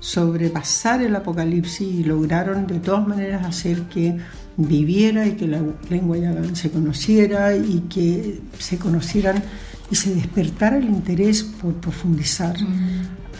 sobrepasar 0.03 1.01
el 1.01 1.15
apocalipsis 1.15 1.87
y 1.87 2.03
lograron 2.03 2.67
de 2.67 2.79
todas 2.81 3.07
maneras 3.07 3.45
hacer 3.45 3.83
que 3.83 4.17
viviera 4.57 5.25
y 5.25 5.31
que 5.31 5.47
la 5.47 5.61
lengua 5.89 6.17
yagán 6.17 6.57
se 6.57 6.69
conociera 6.69 7.55
y 7.55 7.85
que 7.89 8.41
se 8.59 8.77
conocieran 8.77 9.41
y 9.89 9.95
se 9.95 10.13
despertara 10.13 10.77
el 10.77 10.89
interés 10.89 11.43
por 11.43 11.75
profundizar 11.75 12.53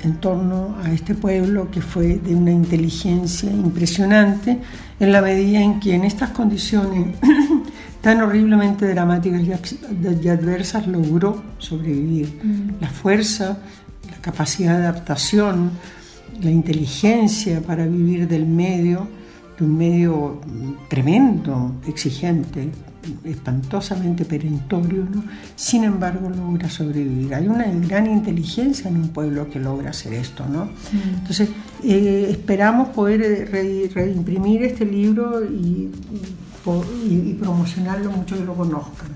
en 0.03 0.15
torno 0.21 0.77
a 0.81 0.89
este 0.93 1.15
pueblo 1.15 1.69
que 1.69 1.81
fue 1.81 2.17
de 2.19 2.33
una 2.33 2.51
inteligencia 2.51 3.51
impresionante 3.51 4.57
en 5.01 5.11
la 5.11 5.21
medida 5.21 5.59
en 5.59 5.81
que 5.81 5.95
en 5.95 6.05
estas 6.05 6.29
condiciones 6.29 7.17
tan 8.01 8.21
horriblemente 8.21 8.87
dramáticas 8.87 9.41
y 9.41 10.27
adversas 10.29 10.87
logró 10.87 11.43
sobrevivir. 11.57 12.39
La 12.79 12.87
fuerza, 12.87 13.57
la 14.09 14.17
capacidad 14.21 14.77
de 14.77 14.85
adaptación, 14.85 15.71
la 16.41 16.51
inteligencia 16.51 17.61
para 17.61 17.85
vivir 17.85 18.27
del 18.27 18.45
medio, 18.45 19.07
de 19.57 19.65
un 19.65 19.77
medio 19.77 20.41
tremendo, 20.89 21.75
exigente, 21.87 22.69
espantosamente 23.23 24.25
perentorio, 24.25 25.05
¿no? 25.13 25.23
sin 25.55 25.83
embargo 25.83 26.29
logra 26.29 26.69
sobrevivir. 26.69 27.33
Hay 27.35 27.47
una 27.47 27.65
gran 27.65 28.07
inteligencia 28.07 28.89
en 28.89 28.97
un 28.97 29.09
pueblo 29.09 29.49
que 29.49 29.59
logra 29.59 29.89
hacer 29.89 30.13
esto. 30.13 30.45
¿no? 30.47 30.65
Mm. 30.65 31.15
Entonces, 31.19 31.49
eh, 31.83 32.27
esperamos 32.29 32.89
poder 32.89 33.49
reimprimir 33.93 34.63
este 34.63 34.85
libro 34.85 35.43
y, 35.43 35.91
y 37.09 37.33
promocionarlo 37.33 38.11
mucho 38.11 38.37
que 38.37 38.45
lo 38.45 38.55
conozcan. 38.55 39.12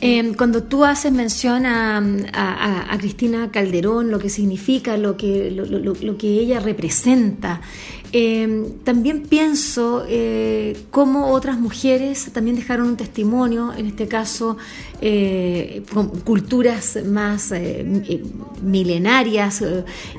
Em, 0.00 0.34
cuando 0.34 0.62
tú 0.62 0.84
haces 0.84 1.12
mención 1.12 1.66
a, 1.66 2.96
Cristina 2.98 3.50
Calderón, 3.50 4.10
lo 4.10 4.18
que 4.18 4.28
significa, 4.28 4.96
lo 4.96 5.16
que, 5.16 5.50
lo, 5.50 6.16
que 6.16 6.28
ella 6.28 6.60
representa, 6.60 7.60
em, 8.12 8.70
también 8.84 9.22
pienso 9.22 10.04
eh, 10.08 10.76
cómo 10.90 11.32
otras 11.32 11.58
mujeres 11.58 12.30
también 12.32 12.56
dejaron 12.56 12.88
un 12.88 12.96
testimonio, 12.96 13.72
en 13.76 13.86
este 13.86 14.06
caso 14.06 14.56
eh, 15.00 15.82
con 15.92 16.08
culturas 16.20 16.98
más 17.04 17.52
eh, 17.52 17.84
milenarias 18.62 19.62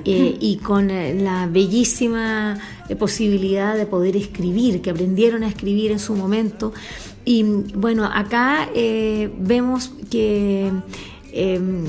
y 0.03 0.57
con 0.57 0.87
la 1.23 1.47
bellísima 1.47 2.59
posibilidad 2.99 3.75
de 3.75 3.85
poder 3.85 4.15
escribir, 4.15 4.81
que 4.81 4.91
aprendieron 4.91 5.43
a 5.43 5.47
escribir 5.47 5.91
en 5.91 5.99
su 5.99 6.13
momento 6.13 6.73
y 7.25 7.43
bueno, 7.43 8.05
acá 8.05 8.69
eh, 8.75 9.31
vemos 9.39 9.91
que 10.11 10.71
em, 11.33 11.85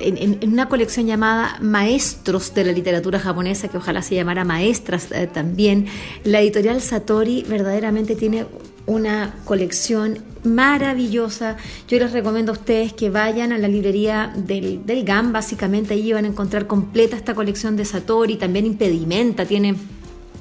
en, 0.00 0.38
una 0.48 0.68
colección 0.68 1.06
llamada 1.06 1.58
Maestros 1.60 2.54
de 2.54 2.64
la 2.64 2.72
Literatura 2.72 3.18
Japonesa, 3.18 3.68
que 3.68 3.76
ojalá 3.76 4.02
se 4.02 4.14
llamara 4.14 4.44
Maestras 4.44 5.10
eh, 5.10 5.26
también, 5.26 5.86
la 6.22 6.40
editorial 6.40 6.80
Satori 6.80 7.44
verdaderamente 7.48 8.14
tiene 8.14 8.46
una 8.86 9.34
colección 9.44 10.18
maravillosa. 10.44 11.56
Yo 11.88 11.98
les 11.98 12.12
recomiendo 12.12 12.52
a 12.52 12.54
ustedes 12.54 12.92
que 12.92 13.10
vayan 13.10 13.52
a 13.52 13.58
la 13.58 13.66
librería 13.66 14.32
del, 14.36 14.84
del 14.86 15.04
GAM, 15.04 15.32
básicamente 15.32 15.94
ahí 15.94 16.12
van 16.12 16.26
a 16.26 16.28
encontrar 16.28 16.66
completa 16.66 17.16
esta 17.16 17.34
colección 17.34 17.76
de 17.76 17.84
Satori, 17.84 18.36
también 18.36 18.66
Impedimenta, 18.66 19.46
tiene 19.46 19.74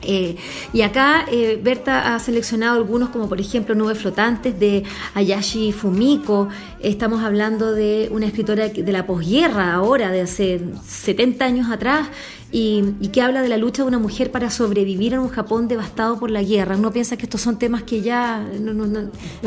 eh, 0.06 0.36
y 0.74 0.82
acá 0.82 1.26
eh, 1.32 1.60
Berta 1.62 2.14
ha 2.14 2.20
seleccionado 2.20 2.76
algunos 2.78 3.10
como 3.10 3.30
por 3.30 3.40
ejemplo 3.40 3.76
Nubes 3.76 3.98
Flotantes 3.98 4.60
de 4.60 4.84
Ayashi 5.14 5.72
Fumiko. 5.72 6.50
Estamos 6.80 7.24
hablando 7.24 7.72
de 7.72 8.10
una 8.12 8.26
escritora 8.26 8.70
de 8.70 8.92
la 8.92 9.06
posguerra 9.06 9.74
ahora, 9.74 10.12
de 10.12 10.22
hace 10.22 10.62
70 10.86 11.46
años 11.46 11.72
atrás, 11.72 12.08
y, 12.56 13.08
que 13.12 13.22
habla 13.24 13.42
de 13.42 13.50
la 13.50 13.58
lucha 13.58 13.82
de 13.82 13.88
una 13.88 13.98
mujer 13.98 14.32
para 14.32 14.52
sobrevivir 14.52 15.14
en 15.14 15.20
un 15.20 15.30
Japón 15.30 15.68
devastado 15.68 16.20
por 16.20 16.30
la 16.30 16.44
guerra. 16.44 16.78
Uno 16.78 16.92
piensa 16.92 17.18
que 17.18 17.24
estos 17.24 17.42
son 17.42 17.58
temas 17.58 17.82
que 17.82 18.04
ya 18.04 18.46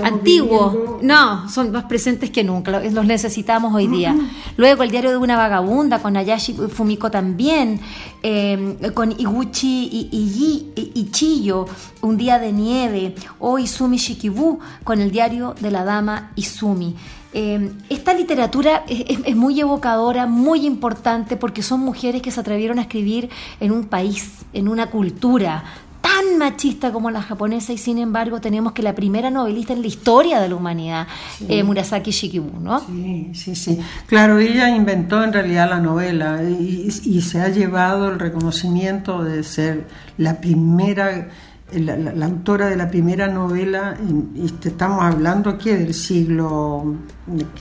antiguos, 0.03 0.77
no, 1.03 1.49
son 1.49 1.71
más 1.71 1.85
presentes 1.85 2.31
que 2.31 2.43
nunca, 2.43 2.81
los 2.81 3.07
necesitamos 3.07 3.73
hoy 3.73 3.87
día. 3.87 4.17
Luego 4.57 4.83
el 4.83 4.91
diario 4.91 5.11
de 5.11 5.19
una 5.19 5.37
vagabunda 5.37 6.01
con 6.01 6.17
Ayashi 6.17 6.55
Fumiko 6.55 7.09
también, 7.09 7.81
eh, 8.25 8.77
con 8.93 9.13
Iguchi 9.13 9.89
y, 10.11 10.73
Ichiyo, 10.95 11.67
Un 12.03 12.17
día 12.17 12.41
de 12.41 12.51
nieve, 12.51 13.15
o 13.39 13.59
Izumi 13.59 13.99
Shikibu 13.99 14.59
con 14.83 15.01
el 15.01 15.13
diario 15.13 15.55
de 15.61 15.71
la 15.71 15.85
dama 15.85 16.33
Izumi. 16.35 16.97
Em, 17.39 17.73
esta 17.91 18.15
literatura 18.15 18.85
es, 18.89 19.37
muy 19.37 19.61
evocadora, 19.61 20.25
muy 20.25 20.65
importante, 20.65 21.37
porque 21.37 21.61
son 21.63 21.81
mujeres 21.81 22.23
que 22.23 22.31
se 22.31 22.41
atrevieron 22.41 22.79
a 22.79 22.81
escribir 22.81 23.29
en 23.61 23.73
un 23.73 23.85
país, 23.85 24.47
en 24.55 24.69
una 24.69 24.87
cultura 24.87 25.63
tan 26.01 26.39
machista 26.39 26.93
como 26.93 27.11
la 27.11 27.21
japonesa 27.21 27.75
y 27.75 27.79
sin 27.79 27.99
embargo 27.99 28.41
tenemos 28.41 28.73
que 28.73 28.83
la 28.83 28.95
primera 28.95 29.29
novelista 29.29 29.75
en 29.75 29.83
la 29.83 29.87
historia 29.87 30.41
de 30.41 30.49
la 30.49 30.55
humanidad, 30.55 31.09
eh, 31.47 31.63
Murasaki 31.63 32.11
Shikibu, 32.11 32.59
¿no? 32.59 32.81
Sí, 32.81 33.31
sí, 33.35 33.55
sí. 33.55 33.81
Claro, 34.07 34.39
ella 34.39 34.75
inventó 34.75 35.23
en 35.23 35.35
realidad 35.35 35.69
la 35.69 35.81
novela 35.81 36.41
y 36.43 37.21
se 37.21 37.43
ha 37.43 37.51
llevado 37.51 38.09
el 38.09 38.19
reconocimiento 38.19 39.23
de 39.23 39.43
ser 39.43 39.87
la 40.17 40.41
primera 40.41 41.29
la, 41.73 42.27
autora 42.27 42.69
de 42.69 42.77
la 42.77 42.89
primera 42.89 43.27
novela, 43.27 43.97
este, 44.37 44.69
estamos 44.69 45.03
hablando 45.03 45.51
aquí 45.51 45.71
del 45.71 45.95
siglo, 45.95 46.97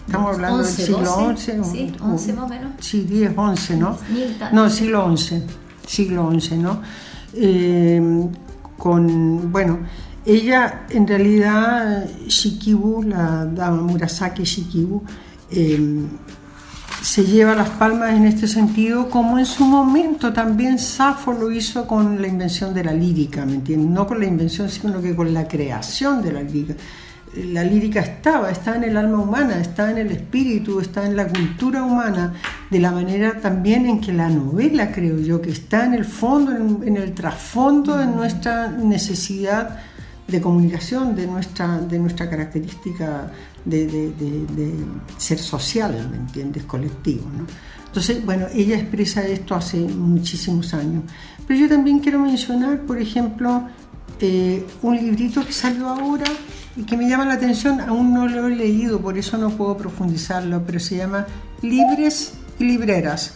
estamos 0.05 0.35
hablando 0.35 0.57
del 0.59 0.67
siglo 0.67 1.35
XI, 1.35 1.51
sí, 1.63 1.93
más 2.01 2.27
o 2.27 2.47
menos. 2.47 2.71
Sí, 2.79 3.01
10, 3.01 3.33
11, 3.35 3.77
¿no? 3.77 3.97
No, 4.51 4.69
siglo 4.69 5.17
XI, 5.17 5.43
siglo 5.87 6.31
XI, 6.39 6.57
¿no? 6.57 6.81
Eh, 7.33 8.29
con, 8.77 9.51
bueno, 9.51 9.79
ella 10.25 10.85
en 10.89 11.07
realidad, 11.07 12.07
Shikibu, 12.27 13.03
la 13.03 13.45
dama 13.45 13.81
Murasaki 13.81 14.43
Shikibu, 14.43 15.03
eh, 15.51 16.05
se 17.05 17.23
lleva 17.23 17.53
las 17.53 17.69
palmas 17.69 18.15
en 18.15 18.25
este 18.25 18.47
sentido, 18.47 19.11
como 19.11 19.37
en 19.37 19.45
su 19.45 19.63
momento 19.63 20.33
también 20.33 20.79
Safo 20.79 21.33
lo 21.33 21.51
hizo 21.51 21.85
con 21.85 22.19
la 22.19 22.27
invención 22.27 22.73
de 22.73 22.83
la 22.83 22.93
lírica, 22.93 23.45
¿me 23.45 23.53
entiendes? 23.53 23.91
No 23.91 24.07
con 24.07 24.19
la 24.19 24.25
invención, 24.25 24.69
sino 24.69 24.99
que 24.99 25.15
con 25.15 25.31
la 25.31 25.47
creación 25.47 26.23
de 26.23 26.31
la 26.31 26.41
lírica. 26.41 26.73
La 27.35 27.63
lírica 27.63 27.99
estaba, 27.99 28.49
está 28.49 28.75
en 28.75 28.85
el 28.85 28.97
alma 28.97 29.19
humana, 29.19 29.59
está 29.61 29.91
en 29.91 29.99
el 29.99 30.11
espíritu, 30.11 30.79
está 30.79 31.05
en 31.05 31.15
la 31.15 31.27
cultura 31.27 31.83
humana, 31.83 32.33
de 32.71 32.79
la 32.79 32.91
manera 32.91 33.39
también 33.39 33.85
en 33.85 34.01
que 34.01 34.11
la 34.11 34.27
novela, 34.27 34.91
creo 34.91 35.19
yo, 35.19 35.39
que 35.39 35.51
está 35.51 35.85
en 35.85 35.93
el 35.93 36.05
fondo, 36.05 36.53
en, 36.83 36.97
el 36.97 37.13
trasfondo 37.13 37.97
de 37.97 38.07
nuestra 38.07 38.67
necesidad 38.69 39.77
de 40.27 40.41
comunicación, 40.41 41.15
de 41.15 41.27
nuestra, 41.27 41.79
de 41.79 41.99
nuestra 41.99 42.29
característica 42.29 43.31
de, 43.63 44.13
ser 45.17 45.39
social, 45.39 46.07
¿me 46.09 46.17
entiendes? 46.17 46.63
Colectivo, 46.63 47.25
¿no? 47.35 47.45
Entonces, 47.85 48.25
bueno, 48.25 48.47
ella 48.53 48.77
expresa 48.77 49.25
esto 49.25 49.55
hace 49.55 49.77
muchísimos 49.77 50.73
años. 50.73 51.03
Pero 51.47 51.61
yo 51.61 51.69
también 51.69 51.99
quiero 51.99 52.19
mencionar, 52.19 52.81
por 52.81 52.99
ejemplo, 52.99 53.63
eh, 54.19 54.65
un 54.81 54.97
librito 54.97 55.45
que 55.45 55.53
salió 55.53 55.87
ahora 55.87 56.25
y 56.75 56.83
que 56.83 56.97
me 56.97 57.07
llama 57.07 57.25
la 57.25 57.35
atención, 57.35 57.79
aún 57.79 58.13
no 58.13 58.27
lo 58.27 58.47
he 58.47 58.55
leído, 58.55 58.99
por 58.99 59.17
eso 59.17 59.37
no 59.37 59.51
puedo 59.51 59.77
profundizarlo, 59.77 60.63
pero 60.65 60.79
se 60.79 60.97
llama 60.97 61.25
Libres 61.61 62.33
y 62.59 62.65
Libreras. 62.65 63.35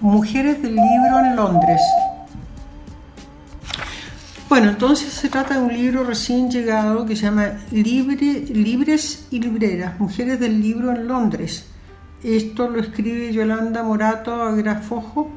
Mujeres 0.00 0.60
del 0.60 0.74
libro 0.74 1.20
en 1.20 1.36
Londres, 1.36 1.80
bueno, 4.54 4.70
entonces 4.70 5.12
se 5.12 5.28
trata 5.28 5.58
de 5.58 5.64
un 5.64 5.72
libro 5.72 6.04
recién 6.04 6.48
llegado 6.48 7.04
que 7.06 7.16
se 7.16 7.22
llama 7.22 7.54
Libres 7.72 9.26
y 9.32 9.40
Libreras, 9.40 9.98
Mujeres 9.98 10.38
del 10.38 10.62
Libro 10.62 10.92
en 10.92 11.08
Londres. 11.08 11.66
Esto 12.22 12.70
lo 12.70 12.78
escribe 12.78 13.32
Yolanda 13.32 13.82
Morato 13.82 14.32
a 14.32 14.52
Grafojo 14.52 15.28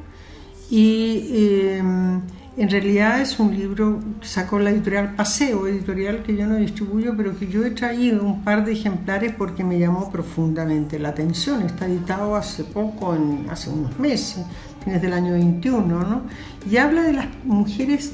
y 0.70 1.30
em, 1.32 2.20
en 2.56 2.70
realidad 2.70 3.20
es 3.20 3.40
un 3.40 3.56
libro 3.56 3.98
que 4.20 4.28
sacó 4.28 4.60
la 4.60 4.70
editorial 4.70 5.16
Paseo, 5.16 5.66
editorial 5.66 6.22
que 6.22 6.36
yo 6.36 6.46
no 6.46 6.54
distribuyo, 6.54 7.14
pero 7.16 7.36
que 7.36 7.48
yo 7.48 7.64
he 7.64 7.72
traído 7.72 8.22
un 8.22 8.44
par 8.44 8.64
de 8.64 8.70
ejemplares 8.70 9.34
porque 9.36 9.64
me 9.64 9.80
llamó 9.80 10.12
profundamente 10.12 10.96
la 11.00 11.08
atención. 11.08 11.62
Está 11.62 11.86
editado 11.86 12.36
hace 12.36 12.62
poco, 12.62 13.16
hace 13.50 13.68
unos 13.68 13.98
meses, 13.98 14.44
fines 14.84 15.02
del 15.02 15.12
año 15.12 15.32
21, 15.32 15.86
¿no? 15.88 16.22
Y 16.70 16.76
habla 16.76 17.02
de 17.02 17.14
las 17.14 17.26
mujeres 17.42 18.12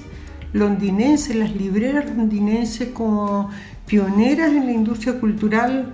londinenses, 0.55 1.37
las 1.37 1.55
libreras 1.55 2.07
londinenses 2.17 2.89
como 2.89 3.51
pioneras 3.87 4.51
en 4.53 4.65
la 4.65 4.73
industria 4.73 5.21
cultural 5.21 5.93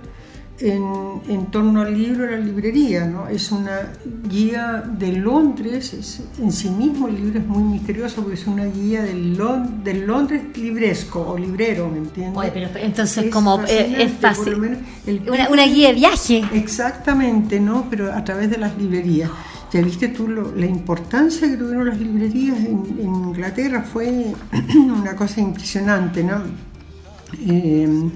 en, 0.61 1.47
torno 1.49 1.81
al 1.81 1.97
libro 1.97 2.25
y 2.25 2.31
la 2.31 2.37
librería, 2.37 3.05
¿no? 3.05 3.27
Es 3.27 3.51
una 3.51 3.93
guía 4.29 4.83
de 4.87 5.13
Londres, 5.13 6.21
en 6.39 6.51
sí 6.51 6.69
mismo 6.69 7.07
el 7.07 7.15
libro 7.15 7.39
es 7.39 7.47
muy 7.47 7.63
misterioso 7.63 8.21
porque 8.21 8.35
es 8.35 8.47
una 8.47 8.65
guía 8.65 9.01
del, 9.01 9.37
del 9.83 10.05
Londres 10.05 10.43
libresco 10.55 11.21
o 11.21 11.37
librero, 11.37 11.89
¿me 11.89 11.97
entiendes? 11.97 12.37
Oye, 12.37 12.51
pero 12.53 12.69
entonces 12.75 13.31
como 13.31 13.61
eh, 13.63 13.95
es 13.97 14.11
fácil, 14.13 14.55
una, 14.55 15.65
guía 15.65 15.87
de 15.87 15.93
viaje. 15.93 16.43
Exactamente, 16.53 17.59
¿no? 17.59 17.87
Pero 17.89 18.13
a 18.13 18.23
través 18.23 18.49
de 18.49 18.57
las 18.57 18.77
librerías. 18.77 19.31
Ya 19.71 19.81
viste 19.81 20.09
tú 20.09 20.27
la 20.27 20.65
importancia 20.65 21.49
que 21.49 21.55
tuvieron 21.55 21.87
las 21.87 21.97
librerías 21.97 22.57
en, 22.59 22.99
Inglaterra, 22.99 23.81
fue 23.81 24.33
una 24.75 25.15
cosa 25.15 25.39
impresionante, 25.39 26.23
¿no? 26.23 26.41
Eh, 27.47 28.09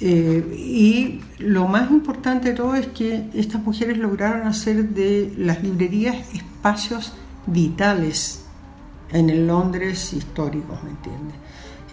eh, 0.00 0.56
y 0.56 1.20
lo 1.38 1.68
más 1.68 1.90
importante 1.90 2.50
de 2.50 2.54
todo 2.54 2.74
es 2.74 2.86
que 2.88 3.28
estas 3.34 3.62
mujeres 3.62 3.98
lograron 3.98 4.46
hacer 4.46 4.88
de 4.88 5.34
las 5.36 5.62
librerías 5.62 6.16
espacios 6.34 7.12
vitales 7.46 8.46
en 9.12 9.28
el 9.28 9.46
Londres 9.46 10.14
histórico, 10.14 10.78
¿me 10.82 10.90
entiendes? 10.90 11.34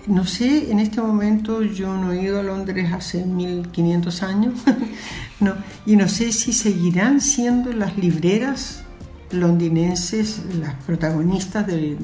No 0.08 0.26
sé, 0.26 0.72
en 0.72 0.80
este 0.80 1.02
momento 1.02 1.62
yo 1.62 1.93
no 1.93 2.13
he 2.13 2.22
ido 2.22 2.39
a 2.39 2.43
Londres 2.43 2.91
hace 2.93 3.26
1500 3.26 4.24
años, 4.24 4.54
no, 5.39 5.54
y 5.86 5.96
no 5.96 6.08
sé 6.08 6.32
si 6.32 6.54
seguirán 6.54 7.20
siendo 7.20 7.74
las 7.74 7.98
libreras 7.98 8.84
londinenses 9.32 10.41
las 10.60 10.76
protagonistas 10.86 11.67
de, 11.67 11.98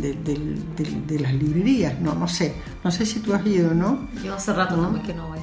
las 1.19 1.33
librerías, 1.33 1.99
no, 1.99 2.15
no 2.15 2.27
sé, 2.27 2.53
no 2.83 2.91
sé 2.91 3.05
si 3.05 3.19
tú 3.19 3.33
has 3.33 3.45
ido, 3.45 3.73
¿no? 3.73 4.09
Yo 4.23 4.35
hace 4.35 4.53
rato 4.53 4.75
¿No? 4.75 5.01
que 5.01 5.13
no 5.13 5.29
voy. 5.29 5.39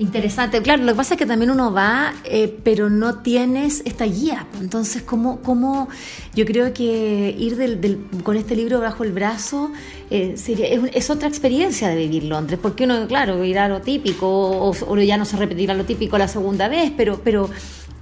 Interesante, 0.00 0.62
claro, 0.62 0.82
lo 0.84 0.92
que 0.92 0.96
pasa 0.96 1.12
es 1.12 1.18
que 1.18 1.26
también 1.26 1.50
uno 1.50 1.74
va, 1.74 2.14
eh, 2.24 2.56
pero 2.64 2.88
no 2.88 3.18
tienes 3.18 3.82
esta 3.84 4.06
guía. 4.06 4.46
Entonces, 4.58 5.02
¿cómo, 5.02 5.42
cómo 5.42 5.90
yo 6.34 6.46
creo 6.46 6.72
que 6.72 7.36
ir 7.38 7.56
del, 7.56 8.00
con 8.22 8.38
este 8.38 8.56
libro 8.56 8.80
bajo 8.80 9.04
el 9.04 9.12
brazo 9.12 9.70
eh, 10.08 10.38
sería, 10.38 10.68
es, 10.68 11.10
otra 11.10 11.28
experiencia 11.28 11.88
de 11.90 11.96
vivir 11.96 12.24
Londres? 12.24 12.58
Porque 12.62 12.84
uno, 12.84 13.06
claro, 13.08 13.44
irá 13.44 13.66
a 13.66 13.68
lo 13.68 13.82
típico, 13.82 14.26
o, 14.26 14.96
ya 15.00 15.18
no 15.18 15.26
se 15.26 15.36
repetirá 15.36 15.74
lo 15.74 15.84
típico 15.84 16.16
la 16.16 16.28
segunda 16.28 16.68
vez, 16.68 16.90
pero, 16.96 17.20
pero, 17.22 17.50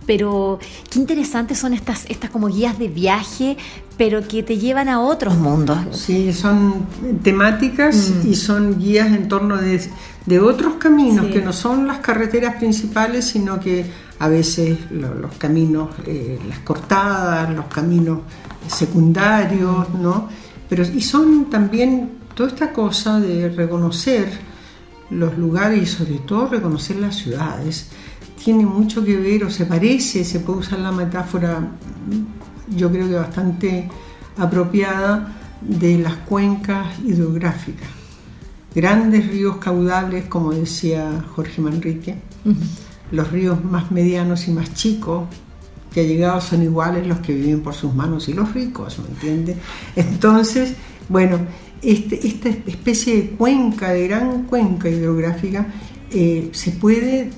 pero 0.08 0.58
qué 0.90 0.98
interesantes 0.98 1.58
son 1.58 1.74
estas, 1.74 2.06
estas 2.08 2.30
como 2.30 2.48
guías 2.48 2.78
de 2.78 2.88
viaje, 2.88 3.58
pero 3.98 4.26
que 4.26 4.42
te 4.42 4.56
llevan 4.56 4.88
a 4.88 5.00
otros 5.00 5.36
mundos. 5.36 5.78
Sí, 5.92 6.32
son 6.32 6.86
temáticas 7.22 8.14
mm. 8.24 8.28
y 8.30 8.34
son 8.34 8.78
guías 8.78 9.08
en 9.08 9.28
torno 9.28 9.58
de 9.58 9.88
de 10.28 10.38
otros 10.40 10.74
caminos 10.74 11.26
que 11.26 11.40
no 11.40 11.54
son 11.54 11.86
las 11.86 12.00
carreteras 12.00 12.56
principales, 12.56 13.24
sino 13.24 13.58
que 13.58 13.86
a 14.18 14.28
veces 14.28 14.78
los 14.90 15.34
caminos, 15.38 15.88
eh, 16.06 16.38
las 16.46 16.58
cortadas, 16.58 17.48
los 17.54 17.64
caminos 17.66 18.20
secundarios, 18.66 19.88
¿no? 19.94 20.28
Pero, 20.68 20.84
y 20.84 21.00
son 21.00 21.48
también 21.48 22.10
toda 22.34 22.50
esta 22.50 22.74
cosa 22.74 23.20
de 23.20 23.48
reconocer 23.48 24.28
los 25.08 25.38
lugares 25.38 25.82
y 25.82 25.86
sobre 25.86 26.18
todo 26.18 26.48
reconocer 26.48 26.96
las 26.96 27.16
ciudades. 27.16 27.88
Tiene 28.48 28.64
mucho 28.64 29.04
que 29.04 29.14
ver 29.14 29.44
o 29.44 29.50
se 29.50 29.66
parece, 29.66 30.24
se 30.24 30.40
puede 30.40 30.60
usar 30.60 30.78
la 30.78 30.90
metáfora, 30.90 31.68
yo 32.74 32.90
creo 32.90 33.06
que 33.06 33.14
bastante 33.14 33.90
apropiada, 34.38 35.36
de 35.60 35.98
las 35.98 36.14
cuencas 36.14 36.98
hidrográficas. 37.04 37.90
Grandes 38.74 39.28
ríos 39.28 39.58
caudales, 39.58 40.24
como 40.30 40.54
decía 40.54 41.22
Jorge 41.36 41.60
Manrique, 41.60 42.14
los 43.12 43.30
ríos 43.30 43.62
más 43.62 43.90
medianos 43.90 44.48
y 44.48 44.52
más 44.52 44.72
chicos, 44.72 45.28
que 45.92 46.08
llegado 46.08 46.40
son 46.40 46.62
iguales 46.62 47.06
los 47.06 47.18
que 47.18 47.34
viven 47.34 47.60
por 47.60 47.74
sus 47.74 47.94
manos 47.94 48.30
y 48.30 48.32
los 48.32 48.54
ricos, 48.54 48.98
¿me 48.98 49.08
entiende? 49.08 49.58
Entonces, 49.94 50.72
bueno, 51.10 51.38
este, 51.82 52.26
esta 52.26 52.48
especie 52.48 53.14
de 53.14 53.30
cuenca, 53.32 53.90
de 53.90 54.08
gran 54.08 54.44
cuenca 54.44 54.88
hidrográfica, 54.88 55.66
eh, 56.10 56.48
se 56.52 56.70
puede 56.70 57.30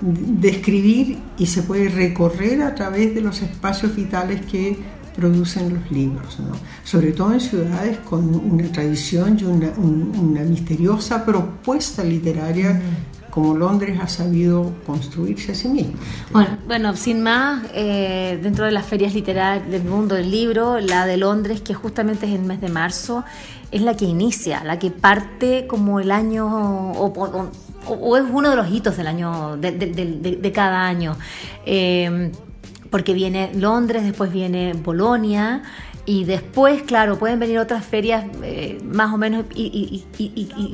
describir 0.00 1.18
y 1.38 1.46
se 1.46 1.62
puede 1.62 1.88
recorrer 1.88 2.62
a 2.62 2.74
través 2.74 3.14
de 3.14 3.20
los 3.20 3.42
espacios 3.42 3.94
vitales 3.94 4.44
que 4.46 4.78
producen 5.14 5.74
los 5.74 5.90
libros, 5.90 6.38
sobre 6.84 7.12
todo 7.12 7.32
en 7.32 7.40
ciudades 7.40 7.98
con 7.98 8.34
una 8.34 8.70
tradición 8.72 9.38
y 9.38 9.44
una, 9.44 10.42
misteriosa 10.44 11.24
propuesta 11.24 12.02
literaria 12.02 12.74
mm. 12.74 13.30
como 13.30 13.56
Londres 13.56 13.98
ha 14.00 14.08
sabido 14.08 14.72
construirse 14.86 15.52
a 15.52 15.54
sí 15.54 15.68
misma. 15.68 15.98
Bueno, 16.32 16.58
bueno 16.66 16.96
sin 16.96 17.22
más, 17.22 17.64
eh, 17.74 18.38
dentro 18.42 18.64
de 18.64 18.72
las 18.72 18.86
ferias 18.86 19.12
literarias 19.12 19.68
del 19.68 19.84
mundo 19.84 20.14
del 20.14 20.30
libro, 20.30 20.80
la 20.80 21.04
de 21.06 21.16
Londres, 21.16 21.60
que 21.60 21.74
justamente 21.74 22.26
es 22.26 22.32
el 22.32 22.42
mes 22.42 22.60
de 22.60 22.68
marzo, 22.68 23.24
es 23.70 23.82
la 23.82 23.96
que 23.96 24.04
inicia, 24.04 24.64
la 24.64 24.78
que 24.78 24.90
parte 24.90 25.66
como 25.66 26.00
el 26.00 26.10
año, 26.10 26.92
o, 26.92 27.50
es 27.82 28.24
uno 28.30 28.50
de 28.50 28.56
los 28.56 28.70
hitos 28.70 28.96
del 28.96 29.06
año, 29.06 29.56
de, 29.56 30.52
cada 30.54 30.86
año. 30.86 31.16
Eh, 31.66 32.30
porque 32.90 33.14
viene 33.14 33.50
Londres, 33.54 34.02
después 34.02 34.32
viene 34.32 34.72
Bolonia 34.72 35.62
y 36.06 36.24
después, 36.24 36.82
claro, 36.82 37.18
pueden 37.18 37.38
venir 37.38 37.58
otras 37.58 37.84
ferias 37.84 38.24
eh, 38.42 38.80
más 38.84 39.14
o 39.14 39.16
menos 39.16 39.44
y, 39.54 40.04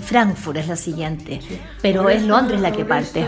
Frankfurt 0.03 0.57
es 0.57 0.69
la 0.69 0.77
siguiente, 0.77 1.41
pero 1.83 2.09
es 2.09 2.25
Londres 2.25 2.61
la 2.61 2.73
que 2.73 2.85
parte. 2.85 3.27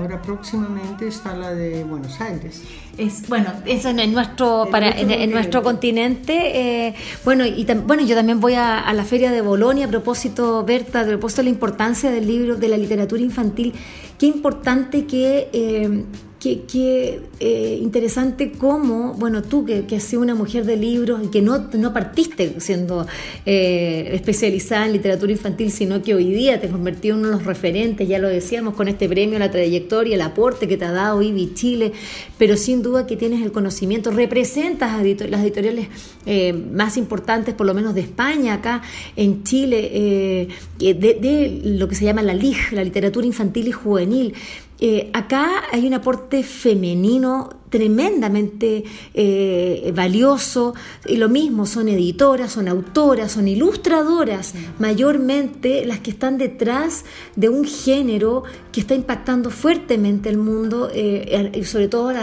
Ahora 0.00 0.20
próximamente 0.22 1.06
está 1.06 1.36
la 1.36 1.54
de 1.54 1.84
Buenos 1.84 2.20
Aires. 2.20 2.62
Es, 2.96 3.28
bueno, 3.28 3.52
eso 3.66 3.90
en, 3.90 4.12
nuestro, 4.12 4.68
para, 4.70 4.90
en, 4.90 5.30
nuestro 5.30 5.62
continente. 5.62 6.86
Eh, 6.88 6.94
bueno, 7.24 7.46
y 7.46 7.66
bueno, 7.86 8.02
yo 8.04 8.14
también 8.14 8.40
voy 8.40 8.54
a, 8.54 8.92
la 8.92 9.04
feria 9.04 9.30
de 9.30 9.40
Bolonia 9.40 9.86
a 9.86 9.88
propósito, 9.88 10.64
Berta, 10.64 11.00
a 11.00 11.06
propósito 11.06 11.40
de 11.40 11.44
la 11.44 11.50
importancia 11.50 12.10
del 12.10 12.26
libro, 12.26 12.56
de 12.56 12.68
la 12.68 12.76
literatura 12.76 13.22
infantil. 13.22 13.74
Qué 14.18 14.26
importante 14.26 15.06
que... 15.06 15.48
Eh, 15.52 16.04
Qué, 16.40 17.20
eh, 17.38 17.78
interesante 17.82 18.52
cómo, 18.52 19.12
bueno, 19.12 19.42
tú 19.42 19.66
que, 19.66 19.84
que, 19.84 19.96
has 19.96 20.02
sido 20.02 20.22
una 20.22 20.34
mujer 20.34 20.64
de 20.64 20.78
libros 20.78 21.20
y 21.22 21.28
que 21.28 21.42
no, 21.42 21.68
no 21.74 21.92
partiste 21.92 22.58
siendo 22.60 23.06
eh, 23.44 24.08
especializada 24.14 24.86
en 24.86 24.94
literatura 24.94 25.32
infantil, 25.32 25.70
sino 25.70 26.02
que 26.02 26.14
hoy 26.14 26.32
día 26.32 26.58
te 26.58 26.66
has 26.66 26.72
convertido 26.72 27.16
en 27.16 27.20
uno 27.20 27.28
de 27.28 27.34
los 27.34 27.44
referentes, 27.44 28.08
ya 28.08 28.18
lo 28.18 28.28
decíamos, 28.28 28.72
con 28.72 28.88
este 28.88 29.06
premio, 29.06 29.38
la 29.38 29.50
trayectoria, 29.50 30.14
el 30.14 30.22
aporte 30.22 30.66
que 30.66 30.78
te 30.78 30.86
ha 30.86 30.92
dado 30.92 31.20
IBI 31.20 31.52
Chile, 31.52 31.92
pero 32.38 32.56
sin 32.56 32.80
duda 32.80 33.06
que 33.06 33.16
tienes 33.16 33.42
el 33.42 33.52
conocimiento, 33.52 34.10
representas 34.10 34.92
a 34.92 34.96
las 34.96 35.42
editoriales 35.42 35.88
eh, 36.24 36.54
más 36.54 36.96
importantes, 36.96 37.52
por 37.52 37.66
lo 37.66 37.74
menos 37.74 37.94
de 37.94 38.00
España, 38.00 38.54
acá 38.54 38.80
en 39.14 39.44
Chile, 39.44 40.48
de, 40.78 40.94
de, 40.94 41.60
lo 41.64 41.86
que 41.86 41.94
se 41.94 42.06
llama 42.06 42.22
la 42.22 42.32
LIG, 42.32 42.72
la 42.72 42.82
literatura 42.82 43.26
infantil 43.26 43.68
y 43.68 43.72
juvenil. 43.72 44.34
Eh, 44.82 45.10
acá 45.12 45.64
hay 45.72 45.86
un 45.86 45.92
aporte 45.92 46.42
femenino 46.42 47.50
tremendamente 47.68 48.82
eh, 49.14 49.92
valioso 49.94 50.74
y 51.06 51.16
lo 51.16 51.28
mismo 51.28 51.66
son 51.66 51.88
editoras, 51.88 52.52
son 52.52 52.66
autoras, 52.66 53.32
son 53.32 53.46
ilustradoras, 53.46 54.54
mayormente 54.78 55.84
las 55.84 56.00
que 56.00 56.10
están 56.10 56.38
detrás 56.38 57.04
de 57.36 57.48
un 57.48 57.64
género 57.64 58.42
que 58.72 58.80
está 58.80 58.94
impactando 58.94 59.50
fuertemente 59.50 60.30
el 60.30 60.38
mundo 60.38 60.90
eh, 60.92 61.52
y 61.54 61.64
sobre 61.64 61.88
todo 61.88 62.08
a 62.08 62.14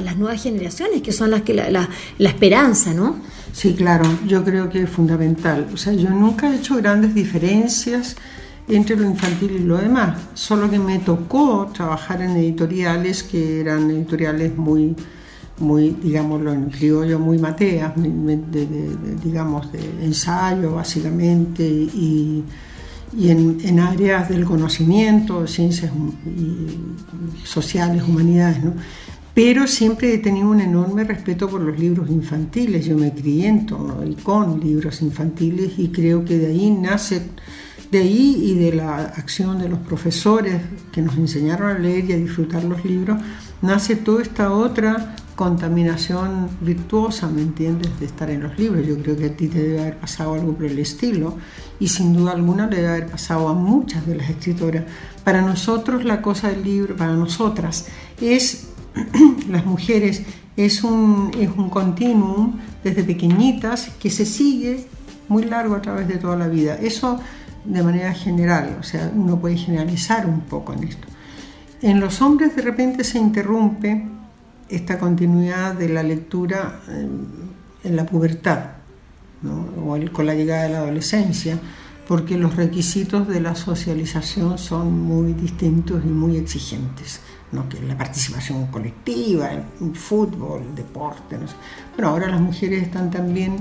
las, 0.00 0.16
nuevas 0.16 0.42
generaciones 0.42 1.02
que 1.02 1.10
son 1.10 1.30
las 1.30 1.42
que 1.42 1.54
la, 1.54 1.88
la 2.18 2.28
esperanza, 2.28 2.92
¿no? 2.92 3.18
Sí, 3.52 3.74
claro, 3.74 4.04
yo 4.26 4.44
creo 4.44 4.68
que 4.68 4.82
es 4.82 4.90
fundamental. 4.90 5.68
O 5.72 5.76
sea, 5.76 5.92
yo 5.92 6.10
nunca 6.10 6.52
he 6.52 6.56
hecho 6.56 6.76
grandes 6.76 7.14
diferencias 7.14 8.16
entre 8.68 8.96
lo 8.96 9.04
infantil 9.04 9.52
y 9.52 9.58
lo 9.60 9.76
demás. 9.76 10.18
Solo 10.34 10.70
que 10.70 10.78
me 10.78 10.98
tocó 10.98 11.70
trabajar 11.72 12.22
en 12.22 12.36
editoriales 12.36 13.22
que 13.22 13.60
eran 13.60 13.90
editoriales 13.90 14.56
muy, 14.56 14.96
muy 15.58 15.90
digámoslo 16.02 16.52
en 16.52 16.70
criollo, 16.70 17.18
muy 17.18 17.38
mateas, 17.38 17.92
digamos, 19.22 19.70
de 19.72 19.80
ensayo 20.02 20.74
básicamente, 20.74 21.64
y, 21.64 22.44
en, 23.16 23.78
áreas 23.78 24.28
del 24.28 24.44
conocimiento, 24.44 25.46
ciencias 25.46 25.92
sociales, 27.44 28.02
humanidades, 28.02 28.64
¿no? 28.64 28.72
Pero 29.34 29.66
siempre 29.66 30.14
he 30.14 30.18
tenido 30.18 30.48
un 30.48 30.60
enorme 30.60 31.02
respeto 31.02 31.48
por 31.48 31.60
los 31.60 31.76
libros 31.76 32.08
infantiles. 32.08 32.86
Yo 32.86 32.96
me 32.96 33.12
crié 33.12 33.48
en 33.48 33.66
torno 33.66 33.96
con 34.22 34.60
libros 34.60 35.02
infantiles 35.02 35.72
y 35.76 35.88
creo 35.88 36.24
que 36.24 36.38
de 36.38 36.46
ahí 36.46 36.70
nace 36.70 37.20
de 37.90 37.98
ahí 37.98 38.40
y 38.42 38.54
de 38.54 38.72
la 38.72 38.96
acción 38.96 39.58
de 39.58 39.68
los 39.68 39.78
profesores 39.80 40.62
que 40.92 41.02
nos 41.02 41.16
enseñaron 41.16 41.70
a 41.70 41.78
leer 41.78 42.04
y 42.06 42.12
a 42.12 42.16
disfrutar 42.16 42.64
los 42.64 42.84
libros, 42.84 43.20
nace 43.62 43.96
toda 43.96 44.22
esta 44.22 44.52
otra 44.52 45.16
contaminación 45.36 46.48
virtuosa, 46.60 47.28
¿me 47.28 47.42
entiendes?, 47.42 47.98
de 47.98 48.06
estar 48.06 48.30
en 48.30 48.42
los 48.42 48.58
libros. 48.58 48.86
Yo 48.86 48.96
creo 48.98 49.16
que 49.16 49.26
a 49.26 49.36
ti 49.36 49.48
te 49.48 49.62
debe 49.62 49.80
haber 49.80 49.98
pasado 49.98 50.34
algo 50.34 50.54
por 50.54 50.66
el 50.66 50.78
estilo 50.78 51.36
y 51.80 51.88
sin 51.88 52.12
duda 52.12 52.32
alguna 52.32 52.66
le 52.66 52.76
debe 52.76 52.88
haber 52.88 53.06
pasado 53.06 53.48
a 53.48 53.54
muchas 53.54 54.06
de 54.06 54.16
las 54.16 54.30
escritoras. 54.30 54.84
Para 55.24 55.42
nosotros 55.42 56.04
la 56.04 56.22
cosa 56.22 56.50
del 56.50 56.62
libro, 56.62 56.96
para 56.96 57.14
nosotras, 57.14 57.86
es, 58.20 58.68
las 59.48 59.66
mujeres, 59.66 60.22
es 60.56 60.84
un, 60.84 61.32
es 61.38 61.50
un 61.56 61.68
continuum 61.68 62.54
desde 62.84 63.02
pequeñitas 63.02 63.90
que 63.98 64.10
se 64.10 64.24
sigue 64.24 64.86
muy 65.28 65.44
largo 65.44 65.74
a 65.74 65.82
través 65.82 66.06
de 66.06 66.16
toda 66.18 66.36
la 66.36 66.46
vida. 66.46 66.76
Eso 66.76 67.18
de 67.64 67.82
manera 67.82 68.12
general, 68.12 68.76
o 68.80 68.82
sea, 68.82 69.10
uno 69.14 69.38
puede 69.38 69.56
generalizar 69.56 70.26
un 70.26 70.40
poco 70.40 70.72
en 70.72 70.84
esto. 70.84 71.06
En 71.82 72.00
los 72.00 72.20
hombres 72.22 72.56
de 72.56 72.62
repente 72.62 73.04
se 73.04 73.18
interrumpe 73.18 74.06
esta 74.68 74.98
continuidad 74.98 75.74
de 75.74 75.88
la 75.88 76.02
lectura 76.02 76.80
en 76.88 77.96
la 77.96 78.06
pubertad 78.06 78.60
o 79.86 79.98
con 80.12 80.26
la 80.26 80.34
llegada 80.34 80.64
de 80.64 80.68
la 80.70 80.78
adolescencia, 80.78 81.58
porque 82.08 82.36
los 82.36 82.56
requisitos 82.56 83.28
de 83.28 83.40
la 83.40 83.54
socialización 83.54 84.58
son 84.58 85.00
muy 85.00 85.32
distintos 85.32 86.02
y 86.04 86.08
muy 86.08 86.36
exigentes. 86.36 87.20
¿no? 87.52 87.68
que 87.68 87.80
la 87.80 87.96
participación 87.96 88.66
colectiva, 88.66 89.50
el 89.52 89.94
fútbol, 89.94 90.62
el 90.62 90.74
deporte. 90.74 91.38
Bueno, 91.94 92.10
ahora 92.10 92.28
las 92.28 92.40
mujeres 92.40 92.82
están 92.82 93.10
también 93.10 93.56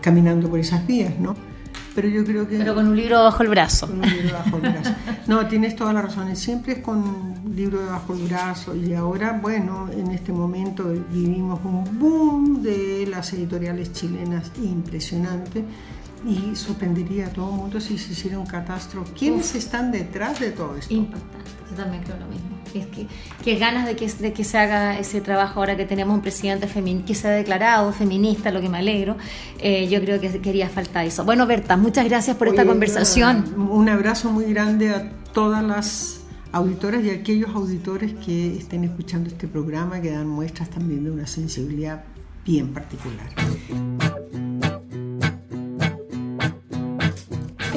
caminando 0.00 0.50
por 0.50 0.58
esas 0.58 0.84
vías, 0.86 1.16
¿no? 1.18 1.36
Pero 1.94 2.08
yo 2.08 2.24
creo 2.24 2.48
que... 2.48 2.58
Pero 2.58 2.74
con 2.74 2.88
un 2.88 2.96
libro 2.96 3.22
bajo 3.22 3.42
el 3.42 3.48
brazo. 3.48 3.86
Con 3.86 4.00
un 4.00 4.10
libro 4.10 4.32
bajo 4.32 4.56
el 4.56 4.62
brazo. 4.62 4.90
No, 5.26 5.46
tienes 5.46 5.76
toda 5.76 5.92
la 5.92 6.02
razón. 6.02 6.34
Siempre 6.36 6.74
es 6.74 6.78
con 6.80 6.98
un 6.98 7.52
libro 7.54 7.84
bajo 7.86 8.14
el 8.14 8.24
brazo. 8.24 8.74
Y 8.74 8.94
ahora, 8.94 9.38
bueno, 9.40 9.88
en 9.92 10.10
este 10.10 10.32
momento 10.32 10.92
vivimos 11.10 11.60
un 11.64 11.98
boom 11.98 12.62
de 12.62 13.06
las 13.08 13.32
editoriales 13.32 13.92
chilenas 13.92 14.50
impresionante. 14.62 15.64
Y 16.24 16.54
sorprendería 16.54 17.26
a 17.26 17.30
todo 17.30 17.50
el 17.50 17.56
mundo 17.56 17.80
si 17.80 17.98
se 17.98 18.12
hiciera 18.12 18.38
un 18.38 18.46
catastro. 18.46 19.04
¿Quiénes 19.18 19.54
están 19.54 19.90
detrás 19.90 20.38
de 20.38 20.52
todo 20.52 20.76
esto? 20.76 20.94
Impactante. 20.94 21.50
Yo 21.70 21.76
también 21.76 22.02
creo 22.02 22.18
lo 22.18 22.26
mismo. 22.26 22.48
Es 22.74 22.86
que, 22.86 23.06
que 23.42 23.58
ganas 23.58 23.86
de 23.86 23.96
que, 23.96 24.10
de 24.10 24.32
que 24.32 24.44
se 24.44 24.56
haga 24.56 24.98
ese 24.98 25.20
trabajo 25.20 25.60
ahora 25.60 25.76
que 25.76 25.84
tenemos 25.84 26.14
un 26.14 26.22
presidente 26.22 26.68
que 27.06 27.14
se 27.14 27.28
ha 27.28 27.30
declarado 27.32 27.92
feminista, 27.92 28.50
lo 28.50 28.60
que 28.60 28.68
me 28.68 28.78
alegro. 28.78 29.16
Eh, 29.58 29.88
yo 29.88 30.00
creo 30.00 30.20
que 30.20 30.40
quería 30.40 30.68
falta 30.68 31.04
eso. 31.04 31.24
Bueno, 31.24 31.46
Berta, 31.46 31.76
muchas 31.76 32.04
gracias 32.06 32.36
por 32.36 32.48
esta 32.48 32.64
conversación. 32.64 33.54
Un 33.70 33.88
abrazo 33.88 34.30
muy 34.30 34.44
grande 34.52 34.90
a 34.90 35.10
todas 35.32 35.62
las 35.62 36.20
auditoras 36.52 37.02
y 37.04 37.10
a 37.10 37.14
aquellos 37.14 37.50
auditores 37.50 38.14
que 38.14 38.56
estén 38.56 38.84
escuchando 38.84 39.28
este 39.28 39.48
programa, 39.48 40.00
que 40.00 40.10
dan 40.10 40.28
muestras 40.28 40.70
también 40.70 41.04
de 41.04 41.10
una 41.10 41.26
sensibilidad 41.26 42.04
bien 42.44 42.72
particular. 42.72 43.28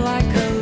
Like 0.00 0.24
a 0.34 0.59